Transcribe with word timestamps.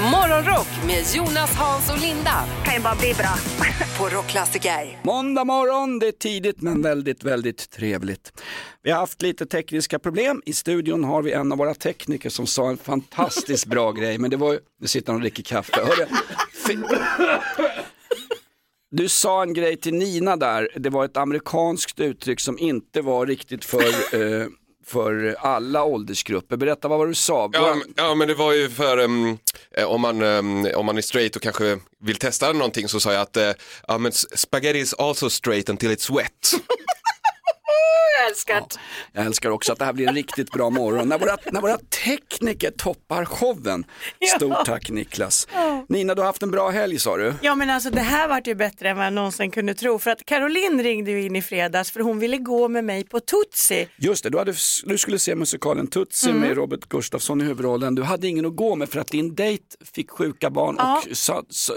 Morgonrock 0.00 0.68
med 0.86 1.04
Jonas, 1.14 1.54
Hans 1.56 1.90
och 1.90 1.98
Linda 1.98 2.44
kan 2.64 2.74
ju 2.74 2.80
bara 2.80 2.94
bli 2.94 3.14
bra. 3.14 3.34
på 3.98 4.16
Rockklassiker. 4.16 5.00
Måndag 5.02 5.44
morgon, 5.44 5.98
det 5.98 6.08
är 6.08 6.12
tidigt 6.12 6.62
men 6.62 6.82
väldigt, 6.82 7.24
väldigt 7.24 7.70
trevligt. 7.70 8.42
Vi 8.82 8.90
har 8.90 8.98
haft 8.98 9.22
lite 9.22 9.46
tekniska 9.46 9.98
problem. 9.98 10.42
I 10.46 10.52
studion 10.52 11.04
har 11.04 11.22
vi 11.22 11.32
en 11.32 11.52
av 11.52 11.58
våra 11.58 11.74
tekniker 11.74 12.30
som 12.30 12.46
sa 12.46 12.68
en 12.68 12.78
fantastiskt 12.78 13.66
bra 13.66 13.92
grej, 13.98 14.18
men 14.18 14.30
det 14.30 14.36
var 14.36 14.52
ju, 14.52 14.58
nu 14.80 14.86
sitter 14.86 15.12
han 15.12 15.16
och 15.16 15.20
dricker 15.20 15.42
kaffe. 15.42 15.80
Hörde, 15.84 16.08
du 18.90 19.08
sa 19.08 19.42
en 19.42 19.54
grej 19.54 19.76
till 19.76 19.94
Nina 19.94 20.36
där, 20.36 20.68
det 20.76 20.90
var 20.90 21.04
ett 21.04 21.16
amerikanskt 21.16 22.00
uttryck 22.00 22.40
som 22.40 22.58
inte 22.58 23.00
var 23.02 23.26
riktigt 23.26 23.64
för 23.64 23.82
eh, 24.14 24.46
för 24.90 25.36
alla 25.38 25.84
åldersgrupper. 25.84 26.56
Berätta 26.56 26.88
vad 26.88 26.98
var 26.98 27.06
du 27.06 27.14
sa? 27.14 27.50
Ja, 27.52 27.74
men- 27.74 27.94
ja 27.96 28.14
men 28.14 28.28
det 28.28 28.34
var 28.34 28.52
ju 28.52 28.70
för 28.70 28.98
um, 28.98 29.38
om, 29.86 30.00
man, 30.00 30.22
um, 30.22 30.68
om 30.76 30.86
man 30.86 30.96
är 30.98 31.02
straight 31.02 31.36
och 31.36 31.42
kanske 31.42 31.78
vill 32.02 32.16
testa 32.16 32.52
någonting 32.52 32.88
så 32.88 33.00
sa 33.00 33.12
jag 33.12 33.22
att 33.22 33.36
uh, 33.36 33.42
ja, 33.88 33.98
men 33.98 34.12
spaghetti 34.12 34.78
is 34.78 34.94
also 34.94 35.30
straight 35.30 35.68
until 35.68 35.90
it's 35.90 36.16
wet. 36.16 36.30
Jag 38.30 38.36
älskar 38.36 38.54
det. 38.54 38.76
Jag 39.12 39.26
älskar 39.26 39.50
också 39.50 39.72
att 39.72 39.78
det 39.78 39.84
här 39.84 39.92
blir 39.92 40.08
en 40.08 40.14
riktigt 40.14 40.50
bra 40.50 40.70
morgon. 40.70 41.08
När 41.08 41.18
våra, 41.18 41.36
när 41.52 41.60
våra 41.60 41.78
tekniker 42.04 42.70
toppar 42.70 43.24
showen. 43.24 43.84
Stort 44.36 44.64
tack 44.64 44.90
Niklas. 44.90 45.48
Nina, 45.88 46.14
du 46.14 46.20
har 46.20 46.26
haft 46.26 46.42
en 46.42 46.50
bra 46.50 46.70
helg 46.70 46.98
sa 46.98 47.16
du. 47.16 47.34
Ja 47.42 47.54
men 47.54 47.70
alltså 47.70 47.90
det 47.90 48.00
här 48.00 48.28
vart 48.28 48.46
ju 48.46 48.54
bättre 48.54 48.90
än 48.90 48.96
vad 48.96 49.06
jag 49.06 49.12
någonsin 49.12 49.50
kunde 49.50 49.74
tro. 49.74 49.98
För 49.98 50.10
att 50.10 50.24
Caroline 50.24 50.82
ringde 50.82 51.10
ju 51.10 51.22
in 51.26 51.36
i 51.36 51.42
fredags 51.42 51.90
för 51.90 52.00
hon 52.00 52.18
ville 52.18 52.36
gå 52.38 52.68
med 52.68 52.84
mig 52.84 53.04
på 53.04 53.20
Tutsi. 53.20 53.88
Just 53.96 54.24
det, 54.24 54.30
du, 54.30 54.38
hade, 54.38 54.54
du 54.84 54.98
skulle 54.98 55.18
se 55.18 55.34
musikalen 55.34 55.86
Tutsi 55.86 56.32
med 56.32 56.56
Robert 56.56 56.88
Gustafsson 56.88 57.40
i 57.40 57.44
huvudrollen. 57.44 57.94
Du 57.94 58.02
hade 58.02 58.28
ingen 58.28 58.46
att 58.46 58.56
gå 58.56 58.76
med 58.76 58.88
för 58.88 59.00
att 59.00 59.08
din 59.08 59.34
dejt 59.34 59.64
fick 59.94 60.10
sjuka 60.10 60.50
barn 60.50 60.78
och 60.78 61.16
sa, 61.16 61.42
sa, 61.48 61.74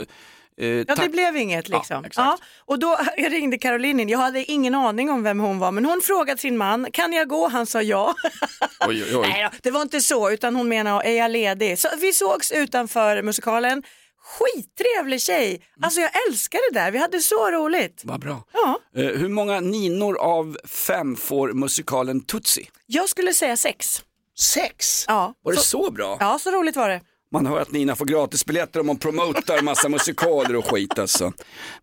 eh, 0.58 0.68
Ja 0.68 0.96
det 0.96 1.10
blev 1.10 1.38
inget 1.38 1.70
liksom. 1.70 2.02
Ja, 2.02 2.08
exakt. 2.08 2.44
och 2.66 2.80
då 2.80 2.98
ringde 3.18 3.58
Caroline 3.58 4.00
in. 4.00 4.10
Jag 4.10 4.20
hade 4.20 4.52
ingen 4.52 4.76
aning 4.76 5.10
om 5.10 5.24
vem 5.24 5.40
hon 5.40 5.60
var 5.60 5.72
men 5.72 5.86
hon 5.86 6.02
frågade 6.02 6.42
sin 6.42 6.58
man, 6.58 6.88
kan 6.92 7.14
jag 7.14 7.28
gå? 7.28 7.48
Han 7.48 7.66
sa 7.66 7.82
ja. 7.82 8.16
Oj, 8.88 9.04
oj, 9.04 9.16
oj. 9.18 9.28
Nej 9.28 9.50
det 9.64 9.72
var 9.72 9.82
inte 9.82 10.02
så 10.02 10.32
utan 10.32 10.56
hon 10.56 10.70
menade, 10.70 11.04
är 11.10 11.18
jag 11.18 11.32
ledig? 11.32 11.80
Så 11.80 11.88
vi 12.02 12.14
sågs 12.14 12.52
utanför 12.52 13.22
musikalen. 13.22 13.84
Skittrevlig 14.26 15.22
tjej. 15.22 15.62
Alltså 15.82 16.02
jag 16.02 16.10
älskar 16.30 16.60
det 16.74 16.80
där, 16.80 16.92
vi 16.92 16.98
hade 16.98 17.20
så 17.20 17.52
roligt. 17.52 18.02
Vad 18.04 18.20
bra. 18.20 18.44
Ja. 18.54 18.80
Eh, 18.96 19.06
hur 19.06 19.30
många 19.30 19.60
ninor 19.60 20.18
av 20.18 20.58
fem 20.68 21.16
får 21.16 21.54
musikalen 21.54 22.22
Tutsi? 22.22 22.70
Jag 22.86 23.10
skulle 23.10 23.34
säga 23.34 23.58
sex. 23.58 24.02
Sex? 24.40 25.06
Ja. 25.08 25.34
Var 25.44 25.52
det 25.52 25.58
Så- 25.58 25.64
så 25.86 25.92
bra? 25.92 26.18
Ja, 26.20 26.40
så 26.40 26.52
roligt 26.52 26.76
var 26.76 26.90
det. 26.90 27.02
Man 27.34 27.46
hör 27.46 27.62
att 27.62 27.72
Nina 27.72 27.96
får 27.96 28.06
gratisbiljetter 28.06 28.80
om 28.80 28.88
hon 28.88 28.98
promotar 28.98 29.62
massa 29.62 29.90
musikaler 29.90 30.56
och 30.56 30.66
skit 30.66 31.00
alltså. 31.00 31.34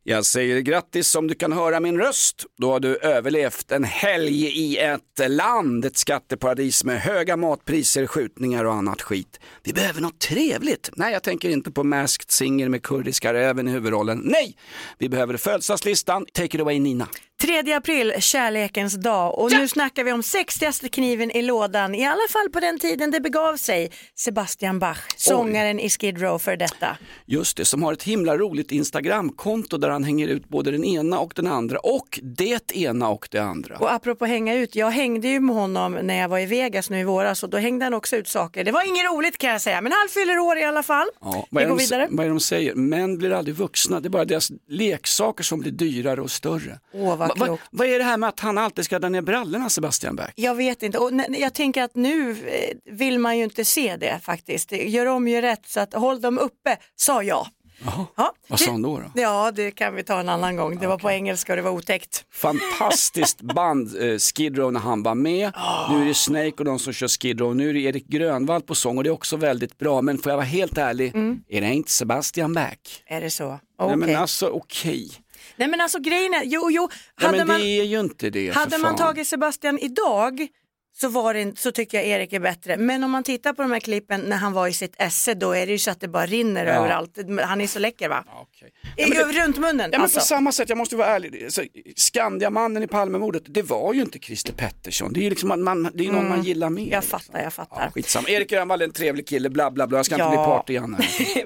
Jag 0.03 0.25
säger 0.27 0.61
grattis 0.61 1.15
om 1.15 1.27
du 1.27 1.35
kan 1.35 1.53
höra 1.53 1.81
min 1.81 1.99
röst. 1.99 2.45
Då 2.59 2.73
har 2.73 2.81
du 2.81 2.97
överlevt 2.97 3.73
en 3.73 3.85
helg 3.85 4.45
i 4.45 4.79
ett 4.79 5.31
land, 5.31 5.85
ett 5.85 5.97
skatteparadis 5.97 6.85
med 6.85 7.01
höga 7.01 7.37
matpriser, 7.37 8.07
skjutningar 8.07 8.65
och 8.65 8.75
annat 8.75 9.03
skit. 9.03 9.41
Vi 9.63 9.73
behöver 9.73 10.01
något 10.01 10.19
trevligt. 10.19 10.91
Nej, 10.97 11.13
jag 11.13 11.23
tänker 11.23 11.51
inte 11.51 11.71
på 11.71 11.85
Masked 11.85 12.31
Singer 12.31 12.69
med 12.69 12.83
kurdiska 12.83 13.35
räven 13.35 13.69
i 13.69 13.71
huvudrollen. 13.71 14.21
Nej, 14.25 14.57
vi 14.99 15.09
behöver 15.09 15.37
födelsedagslistan. 15.37 16.27
Take 16.33 16.57
it 16.57 16.61
away 16.61 16.81
Nina. 16.81 17.09
3 17.41 17.73
april, 17.73 18.13
kärlekens 18.19 18.95
dag 18.95 19.39
och 19.39 19.53
nu 19.53 19.69
snackar 19.69 20.05
vi 20.05 20.13
om 20.13 20.23
60 20.23 20.89
kniven 20.89 21.31
i 21.31 21.43
lådan, 21.43 21.95
i 21.95 22.07
alla 22.07 22.29
fall 22.31 22.51
på 22.53 22.61
den 22.61 22.79
tiden 22.79 23.11
det 23.11 23.21
begav 23.21 23.57
sig. 23.57 23.91
Sebastian 24.15 24.79
Bach, 24.79 24.99
sångaren 25.17 25.81
i 25.81 25.91
Skid 25.91 26.23
Row 26.23 26.39
för 26.39 26.57
detta. 26.57 26.97
Just 27.27 27.57
det, 27.57 27.65
som 27.65 27.83
har 27.83 27.93
ett 27.93 28.03
himla 28.03 28.37
roligt 28.37 28.73
Instagramkonto 28.73 29.79
där 29.79 29.89
han 29.89 30.05
hänger 30.05 30.29
ut 30.29 30.49
både 30.49 30.71
den 30.71 30.85
ena 30.85 31.19
och 31.19 31.33
den 31.37 31.47
andra 31.47 31.79
och 31.79 32.21
det 32.23 32.77
ena 32.77 33.09
och 33.09 33.29
det 33.31 33.39
andra. 33.39 33.77
Och 33.79 33.93
apropå 33.93 34.27
hänga 34.27 34.55
ut, 34.55 34.77
jag 34.77 34.91
hängde 34.91 35.29
ju 35.29 35.41
med 35.41 35.57
honom 35.57 35.93
när 35.93 36.21
jag 36.21 36.29
var 36.29 36.39
i 36.39 36.47
Vegas 36.47 36.91
nu 36.91 37.01
i 37.01 37.05
våras 37.05 37.43
och 37.43 37.51
då 37.51 37.59
hängde 37.59 37.85
han 37.85 37.95
också 37.95 38.17
ut 38.17 38.29
saker. 38.29 38.65
Det 38.65 38.73
var 38.73 38.89
inget 38.89 39.05
roligt 39.05 39.39
kan 39.39 39.51
jag 39.51 39.61
säga, 39.61 39.81
men 39.81 39.93
han 39.93 40.09
fyller 40.09 40.39
år 40.39 40.59
i 40.59 40.65
alla 40.65 40.83
fall. 40.83 41.07
Ja, 41.21 41.47
vi 41.51 41.55
vad, 41.55 41.65
är 41.65 41.69
går 41.69 41.77
de, 41.77 41.83
vidare. 41.83 42.09
vad 42.11 42.27
är 42.27 42.31
de 42.31 42.41
säger? 42.41 42.75
Män 42.75 43.19
blir 43.19 43.31
aldrig 43.31 43.57
vuxna, 43.57 44.01
det 44.01 44.09
är 44.09 44.11
bara 44.11 44.25
deras 44.25 44.51
leksaker 44.69 45.45
som 45.45 45.61
blir 45.61 45.73
dyrare 45.73 46.21
och 46.21 46.31
större. 46.31 46.79
Åh, 46.93 47.30
vad 47.37 47.59
Va- 47.71 47.87
är 47.87 47.99
det 47.99 48.05
här 48.05 48.17
med 48.17 48.29
att 48.29 48.41
han 48.41 48.59
alltid 48.59 48.85
ska 48.85 48.99
dra 48.99 49.09
ner 49.09 49.23
brallorna 49.23 49.69
Sebastian 49.71 50.17
Berg? 50.17 50.33
Jag 50.35 50.55
vet 50.55 50.83
inte 50.83 50.99
och 50.99 51.11
jag 51.29 51.55
tänker 51.55 51.83
att 51.83 51.95
nu 51.95 52.31
eh, 52.31 52.93
vill 52.95 53.19
man 53.19 53.39
ju 53.39 53.45
inte 53.45 53.65
se 53.65 53.97
det 53.97 54.21
faktiskt. 54.23 54.73
Gör 54.73 55.07
om, 55.07 55.29
gör 55.29 55.43
rätt 55.43 55.67
så 55.69 55.81
att 55.81 55.95
håll 55.95 56.21
dem 56.21 56.39
uppe, 56.39 56.77
sa 56.97 57.23
jag. 57.23 57.47
Ja, 58.17 58.33
Vad 58.49 58.61
sa 58.61 58.71
han 58.71 58.83
då? 58.83 58.99
då? 58.99 59.21
Ja, 59.21 59.51
det 59.51 59.71
kan 59.71 59.95
vi 59.95 60.03
ta 60.03 60.21
en 60.21 60.29
annan 60.29 60.57
gång. 60.57 60.79
Det 60.79 60.87
var 60.87 60.99
på 60.99 61.11
engelska 61.11 61.53
och 61.53 61.57
det 61.57 61.63
var 61.63 61.71
otäckt. 61.71 62.25
Fantastiskt 62.33 63.41
band 63.55 63.97
eh, 64.03 64.19
Skid 64.19 64.59
Row 64.59 64.73
när 64.73 64.81
han 64.81 65.03
var 65.03 65.15
med. 65.15 65.53
Nu 65.91 66.03
är 66.03 66.05
det 66.05 66.15
Snake 66.15 66.53
och 66.59 66.65
de 66.65 66.79
som 66.79 66.93
kör 66.93 67.09
Skid 67.09 67.41
Row. 67.41 67.57
Nu 67.57 67.69
är 67.71 67.75
det 67.75 67.81
Erik 67.81 68.07
Grönvall 68.07 68.63
på 68.63 68.75
sång 68.75 68.97
och 68.99 69.05
det 69.05 69.11
är 69.11 69.13
också 69.13 69.37
väldigt 69.37 69.79
bra. 69.79 70.03
Men 70.03 70.19
får 70.19 70.31
jag 70.33 70.37
vara 70.37 70.47
helt 70.47 70.79
ärlig, 70.79 71.13
är 71.49 71.61
det 71.61 71.73
inte 71.75 71.91
Sebastian 71.93 72.55
Back? 72.55 73.03
Är 73.07 73.21
det 73.21 73.31
så? 73.31 73.49
Nej 73.49 73.59
Okej. 73.79 73.97
men 73.97 74.17
alltså 74.17 74.49
okej. 74.49 75.11
Nej 75.61 75.69
men 75.69 75.81
alltså 75.81 75.99
grejen 75.99 76.35
är, 76.35 76.43
jo 76.45 76.71
jo, 76.71 76.89
Nej 77.21 77.27
hade 77.27 77.39
men 77.39 77.47
man, 77.47 77.61
det 77.61 77.81
är 77.81 77.85
ju 77.85 78.01
inte 78.01 78.31
det 78.31 78.55
hade 78.55 78.79
man 78.79 78.97
tagit 78.97 79.29
Sebastian 79.29 79.79
idag 79.79 80.49
så, 80.93 81.09
var 81.09 81.35
det, 81.35 81.41
inte- 81.41 81.63
så 81.63 81.73
tycker 81.73 81.99
jag 81.99 82.07
Erik 82.07 82.33
är 82.33 82.41
bättre. 82.41 82.77
Men 82.77 83.05
om 83.05 83.11
man 83.11 83.23
tittar 83.23 83.53
på 83.53 83.63
de 83.63 83.71
här 83.73 83.81
klippen 83.81 84.21
när 84.21 84.37
han 84.37 84.53
var 84.53 84.69
i 84.69 84.73
sitt 84.73 84.95
esse 84.99 85.35
då 85.35 85.53
är 85.53 85.67
det 85.67 85.73
ju 85.73 85.79
så 85.79 85.91
att 85.91 86.01
det 86.01 86.09
bara 86.09 86.27
rinner 86.27 86.67
Ja. 86.67 86.73
överallt. 86.73 87.19
Han 87.43 87.61
är 87.61 87.67
så 87.67 87.79
läcker 87.79 88.09
va? 88.09 88.25
Ja. 88.27 88.47
I, 88.97 89.03
Ja, 89.03 89.09
men 89.09 89.33
Runt 89.33 89.59
munnen 89.59 89.79
Ja 89.93 89.99
men 89.99 90.01
alltså. 90.01 90.19
på 90.21 90.25
samma 90.25 90.53
sätt, 90.53 90.69
jag 90.69 90.79
måste 90.79 90.97
vara 90.97 91.09
ärlig, 91.09 91.45
alltså, 91.45 91.63
Skandiamannen 91.97 92.83
i 92.83 92.87
Palmemordet, 92.87 93.43
det 93.47 93.63
var 93.63 93.95
ju 93.95 94.01
inte 94.01 94.19
Christer 94.19 94.53
Pettersson, 94.53 95.13
det 95.13 95.21
är 95.21 95.23
ju 95.23 95.31
liksom 95.31 95.49
man, 95.49 95.63
man, 95.63 95.91
det 95.95 96.07
är 96.07 96.13
någon 96.13 96.29
man 96.29 96.43
gillar 96.43 96.71
mer. 96.71 96.83
Mm. 96.83 96.93
Jag 96.93 97.01
liksom. 97.03 97.19
fattar, 97.21 97.43
jag 97.43 97.53
fattar. 97.53 97.83
Ja, 97.85 97.91
skitsamma. 97.91 98.29
Erik 98.29 98.51
Grönvall 98.51 98.81
är 98.81 98.85
en 98.85 98.93
trevlig 98.93 99.29
kille, 99.29 99.51
bla 99.51 99.71
bla 99.71 99.87
bla, 99.87 99.99
jag 99.99 100.07
ska 100.07 100.15
inte 100.15 100.25
Ja. 100.25 100.31
bli 100.31 100.37
party 100.37 100.73
igen. 100.73 100.97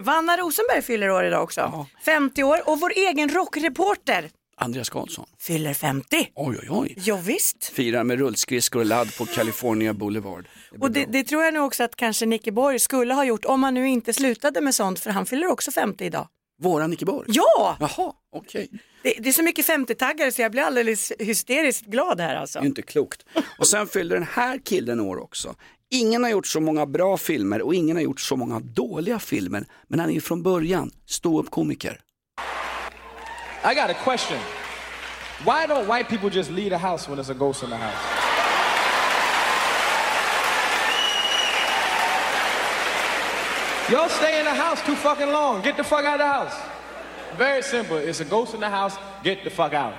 Vanna 0.04 0.36
Rosenberg 0.36 0.82
fyller 0.82 1.10
år 1.10 1.24
idag 1.24 1.42
också. 1.42 1.60
Ja. 1.60 1.86
50 2.04 2.42
år 2.44 2.68
och 2.68 2.80
vår 2.80 2.92
egen 2.96 3.28
rockreporter 3.28 4.30
Andreas 4.56 4.88
Karlsson, 4.90 5.26
fyller 5.38 5.74
50. 5.74 6.16
oj 6.34 6.58
oj 6.62 6.68
oj. 6.70 6.94
Jo, 6.98 7.16
visst. 7.16 7.64
Firar 7.64 8.04
med 8.04 8.18
rullskridskor 8.18 8.80
och 8.80 8.86
ladd 8.86 9.16
på 9.16 9.26
California 9.34 9.94
Boulevard. 9.94 10.48
Det 10.70 10.78
Och 10.78 10.90
det, 10.90 11.04
det 11.12 11.24
tror 11.24 11.44
jag 11.44 11.54
nog 11.54 11.66
också 11.66 11.82
att 11.84 11.96
kanske 11.96 12.26
Nicke 12.26 12.52
Borg 12.52 12.78
skulle 12.78 13.14
ha 13.14 13.24
gjort 13.24 13.44
om 13.44 13.62
han 13.62 13.74
nu 13.74 13.88
inte 13.88 14.12
slutade 14.12 14.60
med 14.60 14.74
sånt 14.74 15.00
för 15.00 15.10
han 15.10 15.26
fyller 15.26 15.46
också 15.46 15.70
50 15.70 16.04
idag. 16.04 16.28
Våran 16.62 16.90
Nicke 16.90 17.04
Borg? 17.04 17.26
Ja! 17.28 17.76
Jaha, 17.80 18.12
okej. 18.32 18.68
Det, 19.02 19.14
det 19.18 19.28
är 19.28 19.32
så 19.32 19.42
mycket 19.42 19.66
50-taggare 19.68 20.32
så 20.32 20.42
jag 20.42 20.50
blir 20.52 20.62
alldeles 20.62 21.12
hysteriskt 21.18 21.86
glad 21.86 22.20
här 22.20 22.34
alltså. 22.36 22.58
Det 22.58 22.64
är 22.64 22.66
inte 22.66 22.82
klokt. 22.82 23.24
Och 23.58 23.66
sen 23.66 23.86
fyllde 23.86 24.14
den 24.16 24.26
här 24.30 24.58
killen 24.64 25.00
år 25.00 25.22
också. 25.22 25.54
Ingen 25.90 26.22
har 26.22 26.30
gjort 26.30 26.46
så 26.46 26.60
många 26.60 26.86
bra 26.86 27.16
filmer 27.16 27.62
och 27.62 27.74
ingen 27.74 27.96
har 27.96 28.02
gjort 28.02 28.20
så 28.20 28.36
många 28.36 28.60
dåliga 28.60 29.18
filmer. 29.18 29.66
Men 29.88 30.00
han 30.00 30.10
är 30.10 30.14
ju 30.14 30.20
från 30.20 30.42
början 30.42 30.90
ståuppkomiker. 31.06 32.00
I 33.64 33.74
got 33.74 33.90
a 33.90 33.94
question. 33.94 34.38
Why 35.44 35.66
don't 35.66 35.88
white 35.88 36.08
people 36.08 36.28
just 36.30 36.50
leave 36.50 36.70
the 36.70 36.78
house 36.78 37.08
when 37.08 37.16
there's 37.16 37.30
a 37.30 37.34
ghost 37.34 37.62
in 37.62 37.70
the 37.70 37.76
house? 37.76 38.24
Y'all 43.90 44.08
stay 44.08 44.38
in 44.38 44.44
the 44.44 44.54
house 44.54 44.82
too 44.86 44.94
fucking 44.94 45.28
long. 45.28 45.62
Get 45.62 45.76
the 45.76 45.84
fuck 45.84 46.04
out 46.04 46.14
of 46.14 46.18
the 46.18 46.26
house. 46.26 46.54
Very 47.38 47.62
simple. 47.62 47.96
It's 47.96 48.20
a 48.20 48.24
ghost 48.24 48.54
in 48.54 48.60
the 48.60 48.70
house. 48.70 48.98
Get 49.22 49.44
the 49.44 49.50
fuck 49.50 49.72
out. 49.72 49.94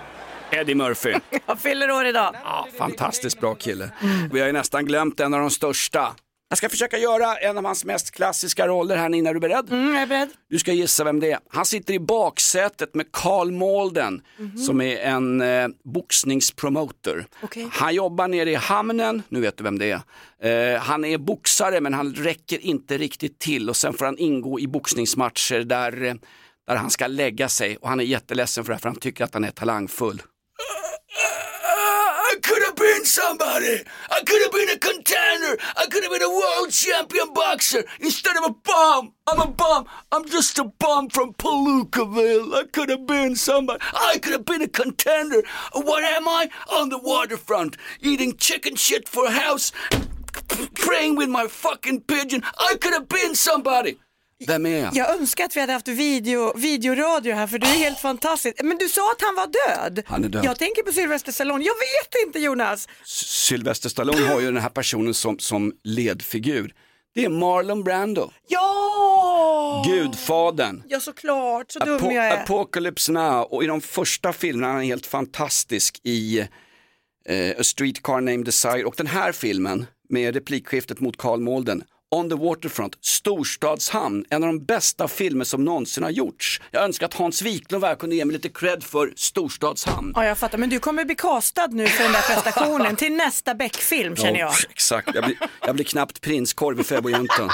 Eddie 0.52 0.76
Murphy. 0.76 1.16
Jag 1.46 1.60
fyller 1.60 1.92
år 1.92 2.06
idag. 2.06 2.36
Ja, 2.44 2.68
fantastiskt 2.78 3.40
bra 3.40 3.56
kille. 3.56 3.90
Vi 4.32 4.40
har 4.40 4.48
ju 4.48 4.54
nästan 4.54 4.86
glömt 4.86 5.20
en 5.20 5.34
av 5.34 5.40
de 5.40 5.50
största. 5.52 6.16
Jag 6.50 6.58
ska 6.58 6.70
försöka 6.70 6.98
göra 6.98 7.38
en 7.38 7.58
av 7.58 7.66
hans 7.66 7.86
mest 7.86 8.12
klassiska 8.12 8.68
roller 8.68 8.98
här 8.98 9.10
Nina, 9.10 9.30
är 9.30 9.34
du 9.34 9.40
beredd? 9.40 9.72
Mm, 9.72 9.94
jag 9.94 10.02
är 10.02 10.08
beredd. 10.08 10.30
Du 10.50 10.60
ska 10.60 10.74
gissa 10.74 11.04
vem 11.04 11.20
det 11.20 11.32
är. 11.32 11.40
Han 11.50 11.66
sitter 11.66 11.94
i 11.94 12.00
baksätet 12.00 12.96
med 12.96 13.12
Carl 13.12 13.52
Malden 13.52 14.22
som 14.66 14.82
är 14.82 14.98
en 14.98 15.42
eh, 15.42 15.68
boxningspromoter. 15.84 17.28
Okej. 17.42 17.68
Han 17.72 17.96
jobbar 17.96 18.28
nere 18.28 18.52
i 18.52 18.56
hamnen, 18.56 19.24
nu 19.30 19.42
vet 19.42 19.58
du 19.58 19.64
vem 19.64 19.80
det 19.80 20.02
är. 20.40 20.74
Eh, 20.76 20.80
han 20.82 21.06
är 21.06 21.18
boxare 21.18 21.82
men 21.82 21.94
han 21.94 22.14
räcker 22.14 22.60
inte 22.60 22.98
riktigt 22.98 23.40
till 23.40 23.70
och 23.70 23.76
sen 23.76 23.94
får 23.94 24.06
han 24.06 24.18
ingå 24.18 24.60
i 24.60 24.68
boxningsmatcher 24.68 25.60
där, 25.60 26.04
eh, 26.04 26.14
där 26.68 26.76
han 26.76 26.90
ska 26.90 27.08
lägga 27.08 27.50
sig 27.50 27.78
och 27.78 27.90
han 27.90 28.00
är 28.00 28.04
jätteledsen 28.04 28.64
för 28.64 28.72
det 28.72 28.76
här, 28.76 28.82
för 28.82 28.90
han 28.90 29.00
tycker 29.00 29.24
att 29.24 29.34
han 29.34 29.44
är 29.44 29.52
talangfull. 29.52 30.22
Have 32.44 32.76
been 32.76 33.06
somebody. 33.06 33.84
I 34.10 34.22
could 34.26 34.42
have 34.42 34.52
been 34.52 34.70
a 34.70 34.78
contender. 34.78 35.58
I 35.78 35.86
could 35.90 36.04
have 36.04 36.12
been 36.12 36.22
a 36.22 36.30
world 36.30 36.72
champion 36.72 37.34
boxer 37.34 37.84
instead 38.00 38.36
of 38.38 38.44
a 38.44 38.54
bum. 38.54 39.14
I'm 39.28 39.40
a 39.40 39.48
bum. 39.48 39.86
I'm 40.12 40.26
just 40.26 40.60
a 40.60 40.66
bum 40.66 41.10
from 41.10 41.34
Palookaville. 41.34 42.54
I 42.54 42.66
could 42.66 42.90
have 42.90 43.06
been 43.06 43.36
somebody. 43.36 43.80
I 43.94 44.20
could 44.22 44.34
have 44.34 44.46
been 44.46 44.62
a 44.62 44.68
contender. 44.68 45.44
What 45.74 46.04
am 46.04 46.28
I? 46.28 46.50
On 46.72 46.90
the 46.90 47.00
waterfront, 47.00 47.78
eating 48.02 48.36
chicken 48.36 48.76
shit 48.76 49.08
for 49.08 49.26
a 49.26 49.32
house, 49.32 49.72
praying 50.76 51.16
with 51.16 51.30
my 51.30 51.48
fucking 51.48 52.02
pigeon. 52.02 52.44
I 52.58 52.78
could 52.80 52.94
have 52.94 53.10
been 53.10 53.36
somebody. 53.36 53.98
Vem 54.48 54.66
är 54.66 54.70
jag? 54.80 54.96
Jag 54.96 55.10
önskar 55.20 55.46
att 55.46 55.56
vi 55.56 55.60
hade 55.62 55.74
haft 55.74 55.88
video, 55.88 56.58
videoradio 56.58 57.34
här 57.34 57.48
för 57.48 57.60
du 57.60 57.68
är 57.68 57.72
helt 57.76 58.00
fantastisk. 58.00 58.56
Men 58.64 58.78
du 58.78 58.90
sa 58.90 59.12
att 59.12 59.22
han 59.22 59.36
var 59.36 59.48
död. 59.68 60.04
Han 60.08 60.24
är 60.24 60.30
död. 60.30 60.46
Jag 60.46 60.58
tänker 60.60 60.84
på 60.84 60.92
Sylvester 60.92 61.32
Stallone. 61.32 61.64
Jag 61.66 61.74
vet 61.74 62.28
inte 62.28 62.40
Jonas. 62.40 62.88
Sylvester 63.06 63.90
Stallone 63.90 64.28
har 64.28 64.40
ju 64.40 64.46
den 64.46 64.58
här 64.62 64.70
personen 64.70 65.14
som, 65.14 65.40
som 65.40 65.74
ledfigur. 65.84 66.74
Det 67.16 67.26
är 67.26 67.30
Marlon 67.30 67.84
Brando, 67.84 68.32
Ja! 68.48 69.84
gudfadern. 69.88 70.84
Ja 70.88 71.00
såklart, 71.00 71.72
så 71.72 71.80
dum 71.80 71.98
Apo- 72.00 72.12
jag 72.14 72.26
är. 72.26 72.44
Apocalypse 72.44 73.12
Now 73.12 73.42
och 73.44 73.64
i 73.64 73.68
de 73.68 73.82
första 73.82 74.34
filmerna 74.34 74.68
är 74.70 74.74
han 74.74 74.84
helt 74.84 75.06
fantastisk 75.06 76.00
i 76.04 76.40
eh, 77.30 77.50
A 77.60 77.64
Streetcar 77.64 78.22
Named 78.22 78.46
Desire 78.46 78.84
och 78.84 78.94
den 78.98 79.08
här 79.08 79.32
filmen 79.32 79.86
med 80.10 80.34
replikskiftet 80.36 81.00
mot 81.00 81.18
Carl 81.18 81.40
Malden 81.40 81.84
On 82.16 82.30
the 82.30 82.36
Waterfront, 82.36 82.98
Storstadshamn, 83.02 84.26
en 84.30 84.44
av 84.44 84.48
de 84.48 84.66
bästa 84.66 85.08
filmer 85.08 85.46
som 85.46 85.66
någonsin 85.66 86.04
har 86.04 86.10
gjorts. 86.10 86.62
Jag 86.72 86.84
önskar 86.84 87.06
att 87.06 87.14
Hans 87.14 87.42
Wiklund 87.42 87.86
och 87.86 88.00
kunde 88.00 88.16
ge 88.16 88.26
mig 88.26 88.34
lite 88.34 88.50
cred 88.50 88.84
för 88.84 89.14
Storstadshamn. 89.16 90.12
Ja 90.16 90.26
jag 90.26 90.38
fattar, 90.38 90.58
men 90.58 90.70
du 90.70 90.80
kommer 90.80 91.06
bli 91.06 91.16
castad 91.16 91.68
nu 91.68 91.88
för 91.88 92.04
den 92.04 92.12
där 92.12 92.22
prestationen 92.22 92.96
till 92.96 93.14
nästa 93.14 93.56
Beck-film 93.56 94.16
känner 94.16 94.40
jag. 94.40 94.50
Ja, 94.50 94.56
exakt, 94.70 95.10
jag 95.14 95.24
blir, 95.24 95.38
jag 95.66 95.76
blir 95.76 95.86
knappt 95.86 96.22
prinskorv 96.22 96.80
i 96.80 96.84
fäbodjuntan. 96.84 97.50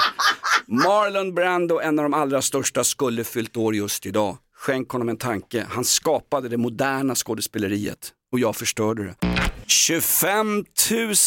Marlon 0.66 1.34
Brando, 1.34 1.80
en 1.80 1.98
av 1.98 2.02
de 2.02 2.14
allra 2.14 2.42
största, 2.42 2.84
skulle 2.84 3.24
fyllt 3.24 3.56
år 3.56 3.74
just 3.74 4.06
idag. 4.06 4.36
Skänk 4.56 4.88
honom 4.88 5.08
en 5.08 5.16
tanke. 5.16 5.66
Han 5.70 5.84
skapade 5.84 6.48
det 6.48 6.56
moderna 6.56 7.14
skådespeleriet 7.14 8.12
och 8.32 8.38
jag 8.38 8.56
förstörde 8.56 9.04
det. 9.04 9.41
25 9.66 10.64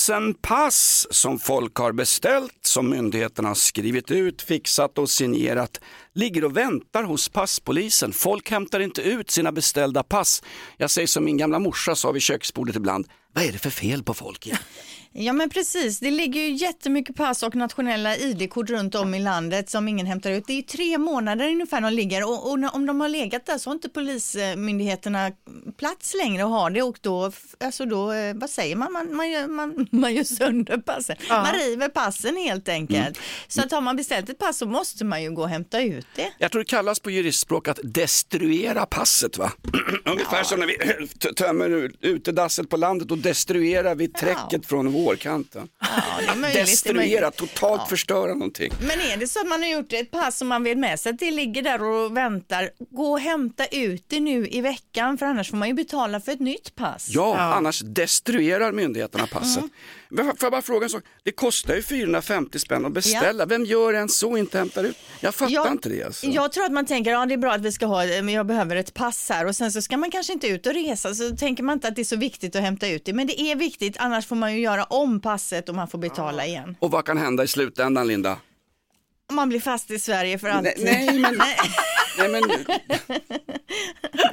000 0.09 0.33
pass 0.41 1.07
som 1.09 1.39
folk 1.39 1.77
har 1.77 1.91
beställt, 1.91 2.59
som 2.61 2.89
myndigheterna 2.89 3.47
har 3.47 3.55
skrivit 3.55 4.11
ut, 4.11 4.41
fixat 4.41 4.97
och 4.97 5.09
signerat, 5.09 5.81
ligger 6.13 6.45
och 6.45 6.57
väntar 6.57 7.03
hos 7.03 7.29
passpolisen. 7.29 8.13
Folk 8.13 8.51
hämtar 8.51 8.79
inte 8.79 9.01
ut 9.01 9.31
sina 9.31 9.51
beställda 9.51 10.03
pass. 10.03 10.43
Jag 10.77 10.91
säger 10.91 11.07
som 11.07 11.25
min 11.25 11.37
gamla 11.37 11.59
morsa 11.59 11.95
sa 11.95 12.11
vid 12.11 12.21
köksbordet 12.21 12.75
ibland, 12.75 13.07
vad 13.35 13.43
är 13.43 13.51
det 13.51 13.57
för 13.59 13.69
fel 13.69 14.03
på 14.03 14.13
folk? 14.13 14.47
egentligen? 14.47 14.71
Ja 15.17 15.33
men 15.33 15.49
precis, 15.49 15.99
det 15.99 16.11
ligger 16.11 16.41
ju 16.41 16.49
jättemycket 16.53 17.15
pass 17.15 17.43
och 17.43 17.55
nationella 17.55 18.17
ID-kort 18.17 18.69
runt 18.69 18.95
om 18.95 19.13
i 19.13 19.19
landet 19.19 19.69
som 19.69 19.87
ingen 19.87 20.05
hämtar 20.05 20.31
ut. 20.31 20.43
Det 20.47 20.53
är 20.53 20.55
ju 20.55 20.61
tre 20.61 20.97
månader 20.97 21.47
ungefär 21.47 21.81
de 21.81 21.93
ligger 21.93 22.23
och, 22.23 22.51
och 22.51 22.59
när- 22.59 22.75
om 22.75 22.85
de 22.85 23.01
har 23.01 23.09
legat 23.09 23.45
där 23.45 23.57
så 23.57 23.69
har 23.69 23.75
inte 23.75 23.89
polismyndigheterna 23.89 25.31
plats 25.77 26.13
längre 26.23 26.43
att 26.43 26.49
ha 26.49 26.69
det 26.69 26.81
och 26.81 26.97
då, 27.01 27.31
alltså 27.59 27.85
då 27.85 28.11
eh, 28.11 28.33
vad 28.35 28.49
säger 28.49 28.75
man, 28.75 28.91
man, 28.93 29.15
man, 29.15 29.31
gör, 29.31 29.47
man, 29.47 29.87
man 29.91 30.13
gör 30.15 30.23
sönder 30.23 30.77
passen. 30.77 31.15
Man 31.29 31.53
river 31.55 31.89
passen 31.89 32.37
helt 32.37 32.69
enkelt. 32.69 33.19
Så 33.47 33.61
att 33.61 33.71
har 33.71 33.81
man 33.81 33.95
beställt 33.95 34.29
ett 34.29 34.39
pass 34.39 34.57
så 34.57 34.65
måste 34.65 35.05
man 35.05 35.23
ju 35.23 35.31
gå 35.31 35.41
och 35.41 35.49
hämta 35.49 35.81
ut 35.81 36.07
det. 36.15 36.33
Jag 36.37 36.51
tror 36.51 36.59
det 36.59 36.65
kallas 36.69 36.99
på 36.99 37.11
juristspråk 37.11 37.67
att 37.67 37.79
destruera 37.83 38.85
passet 38.85 39.37
va? 39.37 39.51
Ungefär 40.05 40.43
som 40.43 40.59
när 40.59 40.67
vi 40.67 40.77
tömmer 41.35 41.69
ut- 41.69 41.97
utedasset 42.01 42.69
på 42.69 42.77
landet 42.77 43.11
och 43.11 43.17
destruerar 43.29 43.95
vi 43.95 44.07
träcket 44.07 44.65
från 44.65 44.91
vårkanten. 44.91 45.67
Ja, 45.79 45.87
det 46.19 46.25
är 46.25 46.35
möjligt. 46.35 46.53
det 46.53 46.59
är 46.61 46.65
Destruera, 46.65 47.31
totalt 47.31 47.89
förstöra 47.89 48.33
någonting. 48.33 48.71
Men 48.79 48.99
är 48.99 49.17
det 49.17 49.27
så 49.27 49.39
att 49.39 49.47
man 49.47 49.61
har 49.61 49.69
gjort 49.69 49.93
ett 49.93 50.11
pass 50.11 50.37
som 50.37 50.47
man 50.47 50.63
vet 50.63 50.77
med 50.77 50.99
sig 50.99 51.09
att 51.09 51.19
det 51.19 51.31
ligger 51.31 51.61
där 51.61 51.83
och 51.83 52.17
väntar, 52.17 52.69
gå 52.89 53.11
och 53.11 53.19
hämta 53.19 53.65
ut 53.65 54.03
det 54.07 54.19
nu 54.19 54.47
i 54.47 54.61
veckan 54.61 55.17
för 55.17 55.25
annars 55.25 55.49
får 55.49 55.57
man 55.57 55.67
ju 55.67 55.73
betala 55.73 56.21
för 56.21 56.31
ett 56.31 56.39
nytt 56.39 56.75
pass. 56.75 57.07
Ja, 57.09 57.37
annars 57.37 57.81
destruerar 57.81 58.71
myndigheterna 58.71 59.27
passet. 59.27 59.57
Mm. 59.57 59.69
Får 60.15 60.35
jag 60.41 60.51
bara 60.51 60.61
fråga 60.61 60.83
en 60.83 60.89
sak? 60.89 61.03
Det 61.23 61.31
kostar 61.31 61.75
ju 61.75 61.81
450 61.81 62.59
spänn 62.59 62.85
att 62.85 62.91
beställa. 62.91 63.45
Vem 63.45 63.65
gör 63.65 63.93
en 63.93 64.09
så 64.09 64.31
och 64.31 64.39
inte 64.39 64.57
hämtar 64.57 64.83
ut? 64.83 64.97
Jag 65.19 65.35
fattar 65.35 65.53
Ja, 65.53 65.71
inte 65.71 65.89
det 65.89 66.03
alltså. 66.03 66.27
Jag 66.27 66.51
tror 66.51 66.65
att 66.65 66.71
man 66.71 66.85
tänker, 66.85 67.11
ja 67.11 67.25
det 67.25 67.33
är 67.33 67.37
bra 67.37 67.51
att 67.51 67.61
vi 67.61 67.71
ska 67.71 67.85
ha, 67.85 68.05
men 68.05 68.29
jag 68.29 68.45
behöver 68.45 68.75
ett 68.75 68.93
pass 68.93 69.29
här 69.29 69.45
och 69.45 69.55
sen 69.55 69.71
så 69.71 69.81
ska 69.81 69.97
man 69.97 70.11
kanske 70.11 70.33
inte 70.33 70.47
ut 70.47 70.65
och 70.65 70.73
resa 70.73 71.15
så 71.15 71.35
tänker 71.35 71.63
man 71.63 71.73
inte 71.73 71.87
att 71.87 71.95
det 71.95 72.01
är 72.01 72.03
så 72.03 72.15
viktigt 72.15 72.55
att 72.55 72.61
hämta 72.61 72.87
ut 72.87 73.05
det. 73.05 73.13
Men 73.15 73.27
det 73.27 73.41
är 73.41 73.55
viktigt, 73.55 73.97
annars 73.99 74.25
får 74.27 74.35
man 74.35 74.53
ju 74.53 74.59
göra 74.59 74.83
om 74.83 75.19
passet 75.19 75.69
och 75.69 75.75
man 75.75 75.87
får 75.87 75.97
betala 75.97 76.45
igen. 76.45 76.75
Och 76.79 76.91
vad 76.91 77.05
kan 77.05 77.17
hända 77.17 77.43
i 77.43 77.47
slutändan 77.47 78.07
Linda? 78.07 78.37
Man 79.31 79.49
blir 79.49 79.59
fast 79.59 79.91
i 79.91 79.99
Sverige 79.99 80.39
för 80.39 80.47
Nej, 80.47 80.57
alltid. 80.57 80.85
nej, 80.85 81.19
men, 81.19 81.35
nej 82.17 82.29
men 82.29 82.43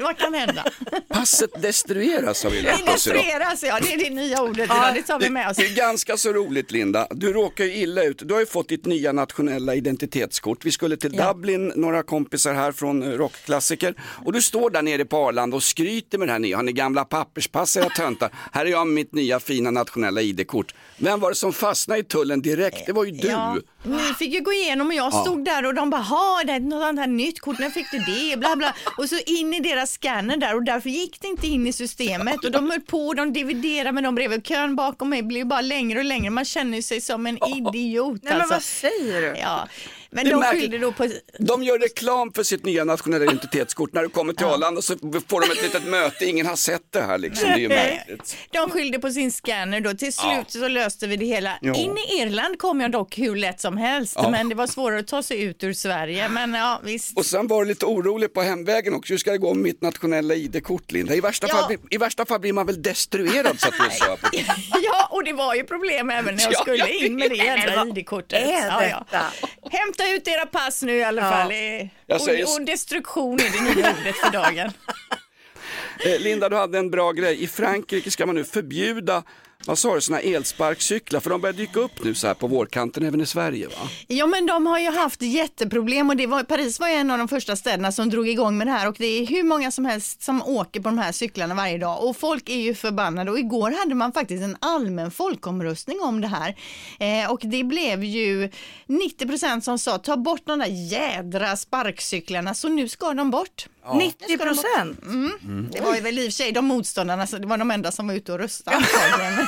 Vad 0.01 0.19
kan 0.19 0.35
hända? 0.35 0.65
passet 1.09 1.63
destrueras 1.63 2.45
har 2.45 2.51
vi 2.51 2.63
lärt 2.63 2.75
oss 2.75 3.07
idag. 3.07 3.17
destrueras, 3.17 3.63
ja 3.63 3.79
det 3.83 3.93
är 3.93 3.99
det 3.99 4.11
nya 4.11 4.43
ordet 4.43 4.65
idag, 4.65 4.95
det 4.95 5.03
tar 5.03 5.19
vi 5.19 5.31
med 5.31 5.51
oss. 5.51 5.57
Det 5.57 5.67
är 5.67 5.75
ganska 5.77 6.17
så 6.17 6.33
roligt 6.33 6.71
Linda. 6.71 7.07
Du 7.11 7.33
råkar 7.33 7.65
ju 7.65 7.75
illa 7.75 8.03
ut. 8.05 8.23
Du 8.29 8.35
har 8.35 8.41
ju 8.41 8.47
fått 8.47 8.69
ditt 8.69 8.87
nya 8.87 9.13
nationella 9.13 9.75
identitetskort. 9.75 10.65
Vi 10.65 10.71
skulle 10.71 10.97
till 10.97 11.13
Dublin, 11.13 11.73
några 11.77 12.03
kompisar 12.03 12.55
här 12.55 12.73
från 12.73 13.03
eh, 13.03 13.09
rockklassiker. 13.09 13.95
Och 14.25 14.33
du 14.33 14.43
står 14.43 14.71
där 14.71 14.83
nere 14.83 15.05
på 15.05 15.17
Arlanda 15.17 15.57
och 15.57 15.63
skryter 15.63 16.19
med 16.19 16.29
det 16.29 16.33
här 16.33 16.39
nya. 16.39 16.57
Har 16.57 16.63
ni 16.63 16.73
gamla 16.73 17.05
papperspass 17.05 17.77
era 17.77 17.89
töntar? 17.89 18.31
Här 18.53 18.67
är 18.67 18.71
jag 18.71 18.87
med 18.87 18.95
mitt 18.95 19.13
nya 19.15 19.41
fina 19.41 19.71
nationella 19.71 20.21
ID-kort. 20.23 20.75
Vem 20.97 21.21
var 21.21 21.29
det 21.31 21.35
som 21.37 21.53
fastnade 21.53 22.01
i 22.01 22.05
tullen 22.05 22.43
direkt? 22.43 22.87
Det 22.87 22.93
var 22.93 23.05
ju 23.05 23.11
du. 23.11 23.29
Ja, 23.29 23.57
ni 23.83 24.15
fick 24.19 24.35
ju 24.35 24.41
gå 24.41 24.53
igenom 24.53 24.87
och 24.87 24.95
jag 24.95 25.15
stod 25.15 25.45
där 25.45 25.67
och 25.67 25.75
de 25.75 25.91
bara, 25.91 26.01
ha 26.01 26.43
det 26.47 26.53
är 26.53 26.61
något 26.61 26.83
sånt 26.83 26.99
här 26.99 27.07
nytt 27.07 27.41
kort, 27.41 27.59
när 27.59 27.71
fick 27.71 27.91
du 27.91 27.99
det, 27.99 28.37
bla 28.37 28.57
bla. 28.57 28.75
Och 28.99 29.09
så 29.09 29.17
in 29.27 29.55
i 29.55 29.61
deras 29.61 29.93
scanner 29.93 30.37
där 30.37 30.55
och 30.55 30.65
därför 30.65 30.91
gick 30.91 31.21
det 31.21 31.29
inte 31.29 31.47
in 31.47 31.67
i 31.67 31.73
systemet 31.73 32.45
och 32.45 32.51
de 32.51 32.71
höll 32.71 32.81
på, 32.81 33.15
de 33.15 33.33
dividerade 33.33 33.93
med 33.93 34.05
de 34.05 34.37
och 34.37 34.45
kön 34.45 34.77
bakom 34.77 35.09
mig 35.09 35.23
blev 35.23 35.47
bara 35.47 35.61
längre 35.61 35.99
och 35.99 36.05
längre. 36.05 36.31
Man 36.31 36.45
känner 36.45 36.83
sig 36.83 37.01
som 37.01 37.27
en 37.27 37.39
idiot 37.49 38.23
Nej 38.23 38.33
men 38.33 38.41
alltså. 38.41 38.55
vad 38.55 38.63
säger 38.63 39.21
du? 39.21 39.39
Ja, 39.41 39.69
men 40.13 40.25
Det 40.25 40.31
de 40.31 40.43
skyllde 40.43 40.79
då 40.79 40.93
på 40.93 41.09
De 41.39 41.63
gör 41.63 41.79
reklam 41.79 42.33
för 42.33 42.43
sitt 42.43 42.65
nya 42.65 42.85
nationella 42.85 43.25
identitetskort. 43.25 43.93
När 43.93 44.03
du 44.03 44.09
kommer 44.09 44.33
till 44.33 44.47
Arlanda 44.47 44.83
så 44.83 44.95
får 45.29 45.41
de 45.41 45.51
ett 45.51 45.63
litet 45.63 45.85
möte. 45.87 46.25
Ingen 46.27 46.47
har 46.47 46.57
sett 46.57 46.83
det 46.93 47.01
här 47.03 47.19
liksom. 47.19 47.49
Det 47.49 47.55
är 47.55 47.59
ju 47.59 47.69
märkligt. 47.69 48.37
De 48.51 48.71
skyllde 48.71 48.99
på 48.99 49.11
sin 49.11 49.33
scanner 49.33 49.81
då. 49.81 49.95
Till 49.95 50.13
slut 50.13 50.51
så 50.51 50.69
löste 50.69 51.07
vi 51.07 51.17
det 51.17 51.25
hela. 51.27 51.59
Ja. 51.61 51.75
In 51.75 51.99
i 51.99 52.21
Irland 52.23 52.59
kom 52.59 52.81
jag 52.81 52.91
dock 52.93 53.19
hur 53.19 53.37
lätt 53.37 53.61
som 53.61 53.77
helst, 53.77 54.15
Ja. 54.17 54.31
men 54.31 54.49
det 54.49 54.55
var 54.55 54.67
svårare 54.67 55.01
att 55.01 55.07
ta 55.07 55.23
sig 55.23 55.43
ut 55.43 55.65
ur 55.65 55.73
Sverige. 55.73 56.29
Men 56.29 56.55
ja, 56.55 56.81
visst. 56.85 57.17
Och 57.19 57.27
sen 57.27 57.47
var 57.47 57.63
du 57.63 57.69
lite 57.69 57.87
orolig 57.87 58.33
på 58.35 58.43
hemvägen 58.43 58.95
också. 58.95 59.13
Hur 59.13 59.19
ska 59.19 59.31
det 59.33 59.39
gå 59.39 59.55
med 59.55 59.63
mitt 59.63 59.83
nationella 59.83 60.35
ID-kort 60.35 60.93
Linda? 60.93 61.15
I 61.15 61.21
värsta, 61.21 61.47
Ja. 61.51 61.55
fall, 61.57 61.67
blir- 61.67 61.95
I 61.95 61.97
värsta 61.97 62.27
fall 62.27 62.41
blir 62.41 62.53
man 62.53 62.67
väl 62.67 62.83
destruerad 62.83 63.61
så 63.61 63.69
att 63.69 63.75
du 63.91 63.97
sa. 63.97 64.17
Ja, 64.85 65.07
och 65.11 65.25
det 65.25 65.33
var 65.33 65.55
ju 65.55 65.65
problem 65.65 66.11
även 66.11 66.35
när 66.35 66.43
jag 66.43 66.53
Ja, 66.53 66.61
skulle 66.61 66.77
jag 66.77 66.91
in 66.91 67.15
med 67.17 67.31
det 67.31 67.37
jädra 67.45 67.87
ID-kortet. 67.87 68.43
är 68.49 68.67
Ja, 68.67 68.85
ja. 68.87 69.05
detta? 69.11 69.25
Hämta 70.03 70.17
ut 70.17 70.29
era 70.29 70.47
pass 70.47 70.83
nu 70.83 70.97
i 70.97 71.05
alla 71.05 71.23
Ja. 71.23 71.31
fall. 71.31 71.49
Säger- 72.21 72.45
Och, 72.45 72.55
och 72.55 72.63
destruktion 72.67 73.41
är 73.41 73.51
det 73.53 73.75
nya 73.75 73.91
ordet 74.01 74.17
för 74.17 74.31
dagen. 74.31 74.73
Eh, 76.07 76.21
Linda, 76.21 76.49
du 76.49 76.57
hade 76.57 76.79
en 76.79 76.91
bra 76.91 77.13
grej. 77.13 77.43
I 77.43 77.47
Frankrike 77.49 78.11
ska 78.11 78.27
man 78.27 78.35
nu 78.35 78.45
förbjuda 78.45 79.23
vad 79.67 79.79
sa 79.79 79.95
du, 79.95 80.01
såna 80.01 80.21
elsparkcyklar, 80.21 81.21
för 81.21 81.31
de 81.31 81.41
börjar 81.41 81.55
dyka 81.55 81.81
upp 81.81 82.05
nu 82.05 82.15
så 82.15 82.27
här 82.27 82.35
på 82.35 82.47
vårkanten 82.47 83.05
även 83.05 83.21
i 83.21 83.27
Sverige 83.27 83.67
va? 83.67 83.89
Ja 84.07 84.27
men 84.27 84.47
de 84.47 84.67
har 84.67 84.79
ju 84.79 84.91
haft 84.91 85.23
jätteproblem 85.23 86.11
och 86.11 86.17
det 86.17 86.27
var, 86.27 86.43
Paris 86.43 86.81
var 86.81 86.89
ju 86.89 86.95
en 86.95 87.11
av 87.11 87.19
de 87.19 87.29
första 87.29 87.57
städerna 87.57 87.93
som 87.93 88.11
drog 88.11 88.29
igång 88.29 88.59
med 88.59 88.67
det 88.67 88.71
här 88.71 88.89
och 88.89 88.97
det 88.99 89.07
är 89.07 89.27
hur 89.27 89.43
många 89.43 89.71
som 89.71 89.85
helst 89.85 90.23
som 90.23 90.43
åker 90.43 90.81
på 90.81 90.89
de 90.89 90.99
här 90.99 91.13
cyklarna 91.13 91.55
varje 91.55 91.79
dag 91.79 92.05
och 92.05 92.17
folk 92.17 92.49
är 92.49 92.57
ju 92.57 92.75
förbannade 92.75 93.31
och 93.31 93.39
igår 93.39 93.71
hade 93.71 93.95
man 93.95 94.13
faktiskt 94.13 94.43
en 94.43 94.57
allmän 94.61 95.11
folkomröstning 95.11 96.01
om 96.01 96.21
det 96.21 96.29
här. 96.29 96.57
Eh, 97.01 97.31
och 97.31 97.41
det 97.43 97.65
blev 97.65 98.05
ju 98.05 98.51
90% 98.87 99.61
som 99.61 99.79
sa 99.79 99.99
ta 99.99 100.17
bort 100.17 100.43
de 100.45 100.59
där 100.59 100.67
jädra 100.67 101.57
sparkcyklarna. 101.57 102.55
Så 102.55 102.69
nu 102.69 102.89
ska 102.89 103.15
de 103.15 103.31
bort. 103.31 103.67
90 103.95 104.39
procent? 104.39 105.01
Det 105.73 105.81
var 105.81 105.95
ju 105.95 106.01
väl 106.01 106.19
i 106.19 106.23
och 106.23 106.25
för 106.25 106.31
sig 106.33 106.53
de 106.53 106.65
motståndarna, 106.65 107.27
så 107.27 107.39
det 107.39 107.47
var 107.47 107.59
de 107.59 107.71
enda 107.71 107.93
som 107.93 108.07
var 108.07 108.15
ute 108.15 108.33
och 108.33 108.39
röstade. 108.39 108.77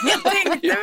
Ja, 0.63 0.77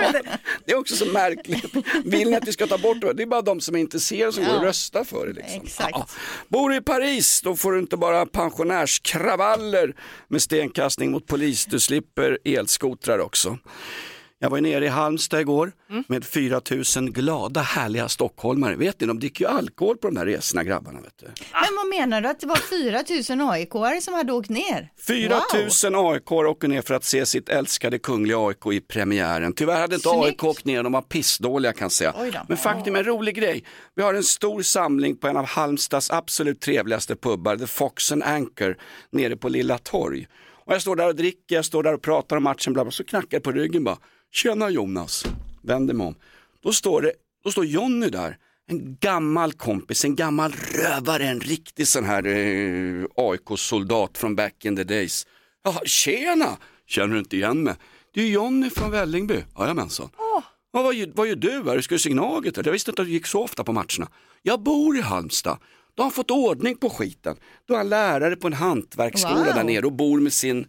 det 0.65 0.71
är 0.71 0.77
också 0.77 0.95
så 0.95 1.05
märkligt. 1.05 1.65
Vill 2.05 2.29
ni 2.29 2.35
att 2.35 2.47
vi 2.47 2.51
ska 2.51 2.67
ta 2.67 2.77
bort 2.77 3.01
det? 3.01 3.13
Det 3.13 3.23
är 3.23 3.27
bara 3.27 3.41
de 3.41 3.61
som 3.61 3.75
är 3.75 3.79
intresserade 3.79 4.33
som 4.33 4.45
går 4.45 4.55
och 4.55 4.63
röstar 4.63 5.03
för 5.03 5.27
det. 5.27 5.33
Liksom. 5.33 5.61
Exakt. 5.63 5.91
Ja. 5.91 6.07
Bor 6.47 6.69
du 6.69 6.75
i 6.75 6.81
Paris, 6.81 7.41
då 7.41 7.55
får 7.55 7.71
du 7.71 7.79
inte 7.79 7.97
bara 7.97 8.25
pensionärskravaller 8.25 9.95
med 10.27 10.41
stenkastning 10.41 11.11
mot 11.11 11.27
polis, 11.27 11.65
du 11.65 11.79
slipper 11.79 12.39
elskotrar 12.45 13.19
också. 13.19 13.57
Jag 14.43 14.49
var 14.49 14.61
nere 14.61 14.85
i 14.85 14.87
Halmstad 14.87 15.41
igår 15.41 15.71
Mm. 15.89 16.03
med 16.07 16.25
4 16.25 16.61
000 16.97 17.09
glada 17.11 17.61
härliga 17.61 18.09
stockholmare. 18.09 18.75
Vet 18.75 18.99
ni, 19.01 19.07
de 19.07 19.19
dricker 19.19 19.45
ju 19.45 19.51
alkohol 19.51 19.97
på 19.97 20.07
de 20.09 20.17
här 20.17 20.25
resorna 20.25 20.63
grabbarna. 20.63 21.01
Vet 21.01 21.17
du. 21.19 21.25
Men 21.25 21.75
vad 21.77 21.87
menar 21.87 22.21
du 22.21 22.27
att 22.29 22.39
det 22.39 22.47
var 22.47 22.55
4 22.55 23.35
000 23.37 23.49
AIK-are 23.51 23.99
som 24.01 24.13
hade 24.13 24.33
åkt 24.33 24.49
ner? 24.49 24.91
4 25.07 25.39
000 25.91 26.11
AIK 26.13 26.31
åker 26.31 26.67
ner 26.67 26.81
för 26.81 26.93
att 26.93 27.03
se 27.03 27.25
sitt 27.25 27.49
älskade 27.49 27.99
kungliga 27.99 28.37
AIK 28.47 28.65
i 28.73 28.79
premiären. 28.81 29.53
Tyvärr 29.53 29.79
hade 29.79 29.95
inte 29.95 30.09
Snyggt. 30.09 30.25
AIK 30.25 30.43
åkt 30.43 30.65
ner, 30.65 30.83
de 30.83 30.91
var 30.91 31.01
pissdåliga 31.01 31.73
kan 31.73 31.85
jag 31.85 31.91
säga. 31.91 32.13
Men 32.47 32.57
faktum 32.57 32.95
är 32.95 32.99
en 32.99 33.05
rolig 33.05 33.35
grej. 33.35 33.63
Vi 33.95 34.03
har 34.03 34.13
en 34.13 34.23
stor 34.23 34.61
samling 34.61 35.15
på 35.17 35.27
en 35.27 35.37
av 35.37 35.45
Halmstads 35.45 36.11
absolut 36.11 36.61
trevligaste 36.61 37.15
pubbar, 37.15 37.57
The 37.57 37.67
Fox 37.67 38.11
and 38.11 38.23
Anchor, 38.23 38.77
nere 39.11 39.35
på 39.37 39.49
Lilla 39.49 39.77
Torg. 39.77 40.27
Och 40.65 40.73
jag 40.73 40.81
står 40.81 40.95
där 40.95 41.07
och 41.07 41.15
dricker, 41.15 41.55
jag 41.55 41.65
står 41.65 41.83
där 41.83 41.93
och 41.93 42.01
pratar 42.01 42.37
om 42.37 42.43
matchen, 42.43 42.73
bla 42.73 42.83
bla, 42.83 42.91
så 42.91 43.03
knackar 43.03 43.27
jag 43.29 43.43
på 43.43 43.51
ryggen 43.51 43.83
bara. 43.83 43.97
Tjena 44.31 44.69
Jonas, 44.69 45.25
vänder 45.61 45.93
mig 45.93 46.07
om. 46.07 46.15
Då 46.63 46.73
står, 46.73 47.01
det, 47.01 47.11
då 47.43 47.51
står 47.51 47.65
Jonny 47.65 48.09
där, 48.09 48.37
en 48.67 48.97
gammal 48.99 49.53
kompis, 49.53 50.05
en 50.05 50.15
gammal 50.15 50.51
rövare, 50.51 51.27
en 51.27 51.39
riktig 51.39 51.87
sån 51.87 52.05
här 52.05 52.25
eh, 52.27 53.05
AIK-soldat 53.15 54.17
från 54.17 54.35
back 54.35 54.65
in 54.65 54.75
the 54.75 54.83
days. 54.83 55.27
Jaha, 55.63 55.79
tjena! 55.85 56.57
Känner 56.87 57.13
du 57.13 57.19
inte 57.19 57.35
igen 57.35 57.63
mig? 57.63 57.75
Det 58.13 58.21
är 58.21 58.27
Jonny 58.27 58.69
från 58.69 58.91
Vällingby. 58.91 59.43
Jajamensan. 59.59 60.09
Ja, 60.17 60.43
vad, 60.71 60.95
vad 61.15 61.27
gör 61.27 61.35
du 61.35 61.63
här? 61.65 61.81
Ska 61.81 61.95
du 61.95 61.99
se 61.99 62.09
Gnaget? 62.09 62.57
eller? 62.57 62.67
Jag 62.67 62.73
visste 62.73 62.91
inte 62.91 63.01
att 63.01 63.07
du 63.07 63.11
gick 63.13 63.27
så 63.27 63.43
ofta 63.43 63.63
på 63.63 63.73
matcherna. 63.73 64.07
Jag 64.41 64.63
bor 64.63 64.97
i 64.97 65.01
Halmstad. 65.01 65.57
Då 65.95 66.03
har 66.03 66.05
han 66.05 66.11
fått 66.11 66.31
ordning 66.31 66.75
på 66.77 66.89
skiten. 66.89 67.35
Då 67.67 67.73
är 67.73 67.77
han 67.77 67.89
lärare 67.89 68.35
på 68.35 68.47
en 68.47 68.53
hantverksskola 68.53 69.35
Wow. 69.35 69.45
där 69.45 69.63
nere 69.63 69.85
och 69.85 69.91
bor 69.93 70.19
med 70.19 70.33
sin, 70.33 70.67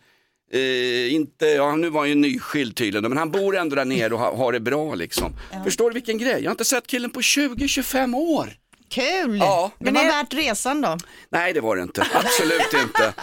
eh, 0.53 1.15
inte, 1.15 1.47
ja 1.47 1.77
nu 1.77 1.89
var 1.91 2.01
han 2.01 2.09
ju 2.09 2.15
nyskild 2.15 2.77
tydligen, 2.77 3.09
men 3.09 3.19
han 3.19 3.31
bor 3.31 3.57
ändå 3.57 3.77
där 3.77 3.85
nere 3.85 4.15
och 4.15 4.21
har, 4.21 4.37
har 4.37 4.53
det 4.53 4.61
bra 4.61 4.95
liksom. 4.95 5.33
Förstår 5.65 5.91
du 5.91 5.95
vilken 5.95 6.19
grej? 6.19 6.39
Jag 6.43 6.45
har 6.45 6.51
inte 6.51 6.65
sett 6.65 6.87
killen 6.87 7.11
på 7.11 7.21
20-25 7.21 8.17
år. 8.17 8.53
Kul! 8.91 9.39
Ja. 9.39 9.71
Det 9.79 9.85
Men 9.85 9.95
var 9.95 10.03
är- 10.03 10.09
värt 10.09 10.35
resan 10.35 10.81
då. 10.81 10.99
Nej 11.31 11.53
det 11.53 11.61
var 11.61 11.77
det 11.77 11.83
inte, 11.83 12.07
absolut 12.15 12.73
inte. 12.85 13.15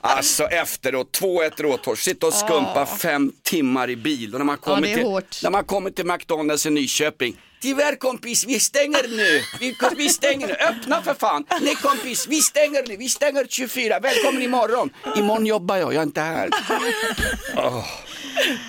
Alltså 0.00 0.44
efteråt, 0.44 1.18
2-1 1.20 1.62
Råtorp, 1.62 1.98
sitta 1.98 2.26
och 2.26 2.32
skumpa 2.34 2.86
fem 2.86 3.32
timmar 3.42 3.90
i 3.90 3.96
bil 3.96 4.34
och 4.34 4.40
när 4.40 4.44
man 4.44 4.58
kommer, 4.58 4.88
är 4.88 5.20
till, 5.20 5.40
när 5.42 5.50
man 5.50 5.64
kommer 5.64 5.90
till 5.90 6.06
McDonalds 6.06 6.66
i 6.66 6.70
Nyköping. 6.70 7.36
Tyvärr 7.60 7.96
kompis, 7.96 8.44
vi 8.48 8.60
stänger 8.60 9.08
nu. 9.08 9.42
Vi, 9.60 9.76
vi 9.96 10.08
stänger 10.08 10.46
nu. 10.46 10.52
Öppna 10.54 11.02
för 11.02 11.14
fan. 11.14 11.44
Nej 11.60 11.74
kompis, 11.74 12.26
vi 12.28 12.40
stänger 12.40 12.88
nu. 12.88 12.96
Vi 12.96 13.08
stänger 13.08 13.46
24. 13.48 14.00
Välkommen 14.00 14.42
imorgon. 14.42 14.90
Imorgon 15.16 15.46
jobbar 15.46 15.76
jag, 15.76 15.94
jag 15.94 15.98
är 16.00 16.02
inte 16.02 16.20
här. 16.20 16.48
Oh, 17.56 17.84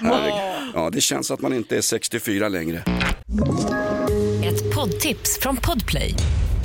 herregud. 0.02 0.72
Ja, 0.74 0.90
det 0.90 1.02
känns 1.02 1.32
att 1.32 1.42
man 1.42 1.54
inte 1.54 1.78
är 1.78 1.82
64 1.82 2.50
längre. 2.50 2.84
Ett 4.46 4.76
poddtips 4.76 5.40
från 5.42 5.58
Podplay. 5.58 6.14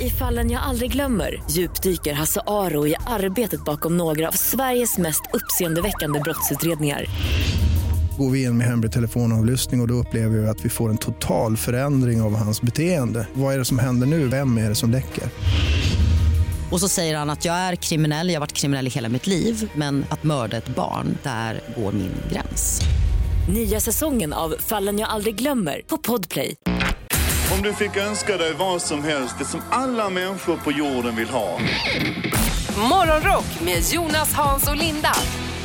I 0.01 0.09
fallen 0.09 0.51
jag 0.51 0.63
aldrig 0.63 0.91
glömmer 0.91 1.43
djupdyker 1.51 2.13
Hasse 2.13 2.41
Aro 2.47 2.87
i 2.87 2.95
arbetet 3.07 3.65
bakom 3.65 3.97
några 3.97 4.27
av 4.27 4.31
Sveriges 4.31 4.97
mest 4.97 5.21
uppseendeväckande 5.33 6.19
brottsutredningar. 6.19 7.05
Går 8.17 8.29
vi 8.29 8.43
in 8.43 8.57
med 8.57 8.67
hemlig 8.67 8.91
telefonavlyssning 8.91 9.79
och, 9.79 9.83
och 9.83 9.87
då 9.87 9.93
upplever 9.93 10.37
vi 10.37 10.47
att 10.47 10.65
vi 10.65 10.69
får 10.69 10.89
en 10.89 10.97
total 10.97 11.57
förändring 11.57 12.21
av 12.21 12.35
hans 12.35 12.61
beteende. 12.61 13.27
Vad 13.33 13.53
är 13.53 13.57
det 13.57 13.65
som 13.65 13.79
händer 13.79 14.07
nu? 14.07 14.27
Vem 14.27 14.57
är 14.57 14.69
det 14.69 14.75
som 14.75 14.91
läcker? 14.91 15.23
Och 16.71 16.79
så 16.79 16.89
säger 16.89 17.17
han 17.17 17.29
att 17.29 17.45
jag 17.45 17.55
är 17.55 17.75
kriminell, 17.75 18.27
jag 18.27 18.35
har 18.35 18.39
varit 18.39 18.53
kriminell 18.53 18.87
i 18.87 18.89
hela 18.89 19.09
mitt 19.09 19.27
liv 19.27 19.71
men 19.75 20.05
att 20.09 20.23
mörda 20.23 20.57
ett 20.57 20.75
barn, 20.75 21.17
där 21.23 21.61
går 21.77 21.91
min 21.91 22.11
gräns. 22.31 22.81
Nya 23.53 23.79
säsongen 23.79 24.33
av 24.33 24.55
Fallen 24.59 24.99
jag 24.99 25.09
aldrig 25.09 25.35
glömmer 25.35 25.81
på 25.87 25.97
Podplay. 25.97 26.55
Om 27.55 27.61
du 27.63 27.73
fick 27.73 27.97
önska 27.97 28.37
dig 28.37 28.53
vad 28.59 28.81
som 28.81 29.03
helst, 29.03 29.35
det 29.39 29.45
som 29.45 29.61
alla 29.69 30.09
människor 30.09 30.57
på 30.57 30.71
jorden 30.71 31.15
vill 31.15 31.29
ha. 31.29 31.59
Morgonrock 32.77 33.61
med 33.65 33.83
Jonas, 33.93 34.33
Hans 34.33 34.67
och 34.67 34.75
Linda 34.75 35.11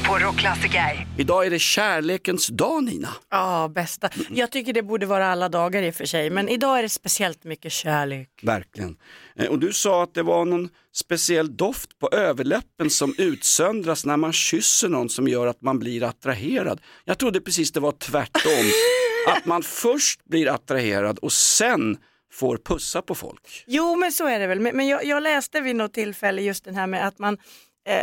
på 0.09 0.19
Rockklassiker. 0.19 1.07
Idag 1.19 1.47
är 1.47 1.51
det 1.51 1.59
kärlekens 1.59 2.47
dag 2.47 2.85
Nina. 2.85 3.09
Ja, 3.31 3.69
bästa. 3.75 4.11
Jag 4.31 4.51
tycker 4.53 4.73
det 4.73 4.83
borde 4.83 5.07
vara 5.07 5.27
alla 5.27 5.49
dagar 5.49 5.83
i 5.83 5.91
och 5.91 5.95
för 5.95 6.05
sig, 6.05 6.31
men 6.31 6.49
idag 6.49 6.79
är 6.79 6.83
det 6.83 6.89
speciellt 6.89 7.45
mycket 7.45 7.73
kärlek. 7.73 8.29
Verkligen. 8.43 8.97
Eh, 9.37 9.47
Och 9.47 9.59
du 9.59 9.73
sa 9.73 10.03
att 10.03 10.15
det 10.15 10.23
var 10.23 10.45
någon 10.45 10.69
speciell 10.95 11.57
doft 11.57 11.99
på 11.99 12.09
överläppen 12.13 12.91
som 12.91 13.15
utsöndras 13.19 14.05
när 14.07 14.17
man 14.17 14.33
kysser 14.33 14.89
någon 14.89 15.09
som 15.09 15.29
gör 15.29 15.47
att 15.47 15.63
man 15.63 15.79
blir 15.79 16.03
attraherad. 16.05 16.81
Jag 17.05 17.19
trodde 17.19 17.41
precis 17.41 17.73
det 17.73 17.81
var 17.81 17.93
tvärtom. 17.93 18.71
att 19.29 19.47
man 19.47 19.63
först 19.63 20.25
blir 20.25 20.49
attraherad 20.55 21.19
och 21.19 21.33
sen 21.33 21.97
får 22.33 22.57
pussa 22.57 23.03
på 23.03 23.15
folk. 23.15 23.65
Jo, 23.67 23.97
men 23.97 24.13
så 24.13 24.27
är 24.27 24.39
det 24.39 24.47
väl. 24.47 24.61
Men, 24.61 24.89
jag, 24.89 25.05
jag 25.05 25.23
läste 25.23 25.61
vid 25.61 25.77
något 25.77 25.93
tillfälle 25.95 26.43
just 26.43 26.65
den 26.65 26.75
här 26.75 26.87
med 26.87 27.07
att 27.07 27.19
man 27.19 27.39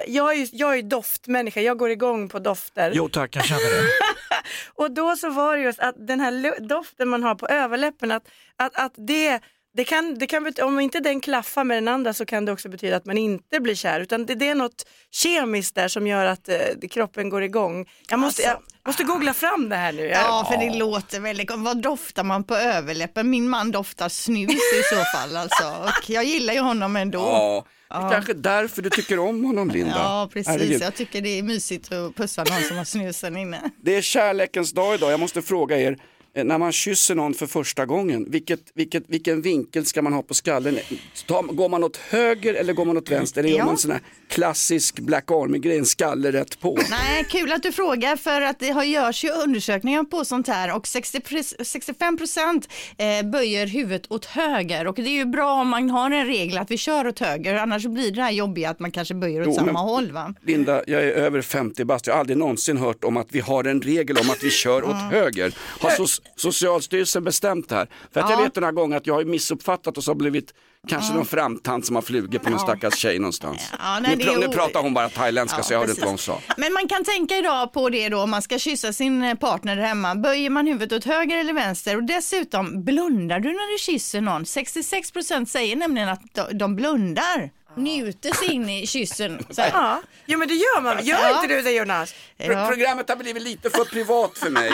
jag, 0.07 0.33
är 0.33 0.37
ju, 0.37 0.47
jag 0.51 0.77
är 0.77 0.81
doftmänniska, 0.81 1.61
jag 1.61 1.77
går 1.77 1.89
igång 1.89 2.29
på 2.29 2.39
dofter. 2.39 2.91
Jo 2.95 3.09
tack, 3.09 3.35
jag 3.35 3.45
känner 3.45 3.61
det. 3.61 3.83
Och 4.73 4.91
då 4.91 5.15
så 5.15 5.29
var 5.29 5.57
det 5.57 5.61
just 5.63 5.79
att 5.79 6.07
den 6.07 6.19
här 6.19 6.59
doften 6.67 7.09
man 7.09 7.23
har 7.23 7.35
på 7.35 7.47
överläppen, 7.47 8.11
att, 8.11 8.27
att, 8.55 8.75
att 8.75 8.93
det, 8.95 9.41
det 9.77 9.83
kan, 9.83 10.17
det 10.17 10.27
kan, 10.27 10.53
om 10.61 10.79
inte 10.79 10.99
den 10.99 11.19
klaffar 11.21 11.63
med 11.63 11.77
den 11.77 11.87
andra 11.87 12.13
så 12.13 12.25
kan 12.25 12.45
det 12.45 12.51
också 12.51 12.69
betyda 12.69 12.95
att 12.95 13.05
man 13.05 13.17
inte 13.17 13.59
blir 13.59 13.75
kär. 13.75 13.99
Utan 13.99 14.25
det, 14.25 14.35
det 14.35 14.47
är 14.49 14.55
något 14.55 14.85
kemiskt 15.11 15.75
där 15.75 15.87
som 15.87 16.07
gör 16.07 16.25
att 16.25 16.49
eh, 16.49 16.57
kroppen 16.91 17.29
går 17.29 17.43
igång. 17.43 17.85
Jag 18.09 18.19
måste, 18.19 18.41
jag 18.41 18.57
måste 18.85 19.03
googla 19.03 19.33
fram 19.33 19.69
det 19.69 19.75
här 19.75 19.91
nu. 19.91 20.01
Jag- 20.05 20.21
Ja, 20.23 20.47
för 20.51 20.57
det 20.69 20.73
låter 20.77 21.19
väldigt 21.19 21.47
gott. 21.47 21.59
Vad 21.59 21.81
doftar 21.81 22.23
man 22.23 22.43
på 22.43 22.55
överläppen? 22.55 23.29
Min 23.29 23.49
man 23.49 23.71
doftar 23.71 24.09
snus 24.09 24.49
i 24.51 24.83
så 24.95 25.17
fall 25.17 25.37
alltså. 25.37 25.63
Och 25.83 26.09
jag 26.09 26.23
gillar 26.23 26.53
ju 26.53 26.59
honom 26.59 26.95
ändå. 26.95 27.19
Ja, 27.19 27.65
det 27.89 27.95
är 27.95 28.01
Ja. 28.01 28.09
kanske 28.11 28.33
därför 28.33 28.81
du 28.81 28.89
tycker 28.89 29.19
om 29.19 29.43
honom 29.45 29.69
Linda. 29.69 29.95
Ja, 29.95 30.29
precis. 30.33 30.47
Herregud. 30.47 30.81
Jag 30.81 30.95
tycker 30.95 31.21
det 31.21 31.29
är 31.39 31.43
mysigt 31.43 31.91
att 31.91 32.15
pussa 32.15 32.43
någon 32.43 32.63
som 32.63 32.77
har 32.77 32.83
snusen 32.85 33.37
inne. 33.37 33.61
Det 33.83 33.95
är 33.95 34.01
kärlekens 34.01 34.71
dag 34.73 34.95
idag. 34.95 35.11
Jag 35.11 35.19
måste 35.19 35.41
fråga 35.41 35.77
er, 35.79 35.97
när 36.43 36.57
man 36.57 36.71
kysser 36.71 37.15
någon 37.15 37.33
för 37.33 37.47
första 37.47 37.85
gången, 37.85 38.25
vilket, 38.31 38.59
vilket, 38.73 39.03
vilken 39.07 39.41
vinkel 39.41 39.85
ska 39.85 40.01
man 40.01 40.13
ha 40.13 40.21
på 40.21 40.33
skallen? 40.33 40.79
Ta, 41.27 41.41
går 41.41 41.69
man 41.69 41.83
åt 41.83 41.97
höger 41.97 42.53
eller 42.53 42.73
går 42.73 42.85
man 42.85 42.97
åt 42.97 43.11
vänster? 43.11 43.39
Eller 43.41 43.49
gör 43.51 43.57
Ja. 43.57 43.65
man 43.65 43.77
sån 43.77 43.91
här 43.91 44.01
klassisk 44.29 44.99
Black 44.99 45.31
Army-grej, 45.31 45.85
skalle 45.85 46.31
rätt 46.31 46.59
på? 46.59 46.77
Nej, 46.89 47.25
kul 47.29 47.51
att 47.51 47.63
du 47.63 47.71
frågar 47.71 48.15
för 48.15 48.41
att 48.41 48.59
det 48.59 48.69
har 48.69 48.83
görs 48.83 49.23
ju 49.23 49.29
undersökningar 49.29 50.03
på 50.03 50.25
sånt 50.25 50.47
här 50.47 50.75
och 50.75 50.87
60, 50.87 51.19
pre- 51.19 51.63
65 51.63 52.17
procent 52.17 52.67
eh, 52.97 53.29
böjer 53.31 53.67
huvudet 53.67 54.11
åt 54.11 54.25
höger 54.25 54.87
och 54.87 54.95
det 54.95 55.01
är 55.01 55.09
ju 55.09 55.25
bra 55.25 55.51
om 55.61 55.67
man 55.67 55.89
har 55.89 56.11
en 56.11 56.25
regel 56.27 56.57
att 56.57 56.71
vi 56.71 56.77
kör 56.77 57.07
åt 57.07 57.19
höger 57.19 57.55
annars 57.55 57.85
blir 57.85 58.11
det 58.11 58.21
här 58.21 58.31
jobbiga 58.31 58.69
att 58.69 58.79
man 58.79 58.91
kanske 58.91 59.13
böjer 59.13 59.41
åt 59.41 59.47
Jo, 59.47 59.53
samma 59.53 59.65
men- 59.65 59.75
håll 59.75 60.11
va? 60.11 60.33
Linda, 60.45 60.83
jag 60.87 61.03
är 61.03 61.07
över 61.11 61.41
50 61.41 61.85
bast. 61.85 62.07
Jag 62.07 62.13
har 62.13 62.19
aldrig 62.19 62.37
någonsin 62.37 62.77
hört 62.77 63.03
om 63.03 63.17
att 63.17 63.27
vi 63.31 63.39
har 63.39 63.63
en 63.63 63.81
regel 63.81 64.17
om 64.17 64.29
att 64.29 64.43
vi 64.43 64.49
kör 64.49 64.83
åt 64.83 65.11
höger. 65.11 65.53
Har 65.79 65.89
so 65.89 66.05
Socialstyrelsen 66.35 67.23
bestämt 67.23 67.69
det 67.69 67.75
här? 67.75 67.87
För 68.13 68.19
att 68.19 68.29
jag 68.29 68.39
Ja. 68.39 68.43
vet 68.43 68.53
den 68.53 68.63
här 68.63 68.71
gången 68.71 68.97
att 68.97 69.07
jag 69.07 69.13
har 69.13 69.23
missuppfattat 69.25 69.97
och 69.97 70.03
så 70.03 70.11
har 70.11 70.15
blivit 70.15 70.53
kanske 70.87 71.11
Ja. 71.11 71.15
någon 71.17 71.25
framtand 71.25 71.85
som 71.85 71.95
har 71.95 72.01
flugit 72.03 72.43
på 72.43 72.49
någon 72.49 72.59
stackars 72.59 72.95
tjej 72.95 73.19
någonstans. 73.19 73.61
Ja, 73.79 73.99
nej, 73.99 74.15
nu, 74.15 74.23
är 74.23 74.37
nu 74.37 74.47
pratar 74.47 74.81
hon 74.81 74.93
bara 74.93 75.09
thailändska 75.09 75.59
Ja, 75.59 75.63
så 75.63 75.73
jag 75.73 75.79
hörde 75.79 75.91
inte 75.91 76.01
vad 76.01 76.09
hon 76.09 76.17
sa. 76.17 76.39
Men 76.57 76.73
man 76.73 76.87
kan 76.87 77.03
tänka 77.03 77.37
idag 77.37 77.73
på 77.73 77.89
det 77.89 78.09
då 78.09 78.21
om 78.21 78.29
man 78.29 78.41
ska 78.41 78.59
kyssa 78.59 78.93
sin 78.93 79.23
eh, 79.23 79.35
partner 79.35 79.77
hemma. 79.77 80.15
Böjer 80.15 80.49
man 80.49 80.67
huvudet 80.67 80.91
åt 80.97 81.05
höger 81.13 81.37
eller 81.37 81.53
vänster? 81.53 81.95
Och 81.95 82.03
dessutom, 82.03 82.83
blundar 82.83 83.39
du 83.39 83.49
när 83.49 83.71
du 83.73 83.77
kysser 83.79 84.21
någon? 84.21 84.45
66 84.45 85.11
procent 85.11 85.49
säger 85.49 85.75
nämligen 85.75 86.09
att 86.09 86.21
de 86.53 86.75
blundar. 86.75 87.51
Njuter 87.77 88.33
sig 88.33 88.51
in 88.51 88.69
i 88.69 88.87
kyssen. 88.87 89.45
Så 89.49 89.61
här. 89.61 89.69
Ja, 89.73 90.01
jo, 90.25 90.39
men 90.39 90.47
det 90.47 90.53
gör 90.53 90.81
man. 90.81 91.05
Gör 91.05 91.19
Ja. 91.19 91.35
inte 91.43 91.55
du 91.55 91.61
det 91.61 91.71
Jonas? 91.71 92.13
Pro-. 92.37 92.67
Programmet 92.67 93.09
har 93.09 93.15
blivit 93.15 93.43
lite 93.43 93.69
för 93.69 93.85
privat 93.85 94.37
för 94.37 94.49
mig. 94.49 94.71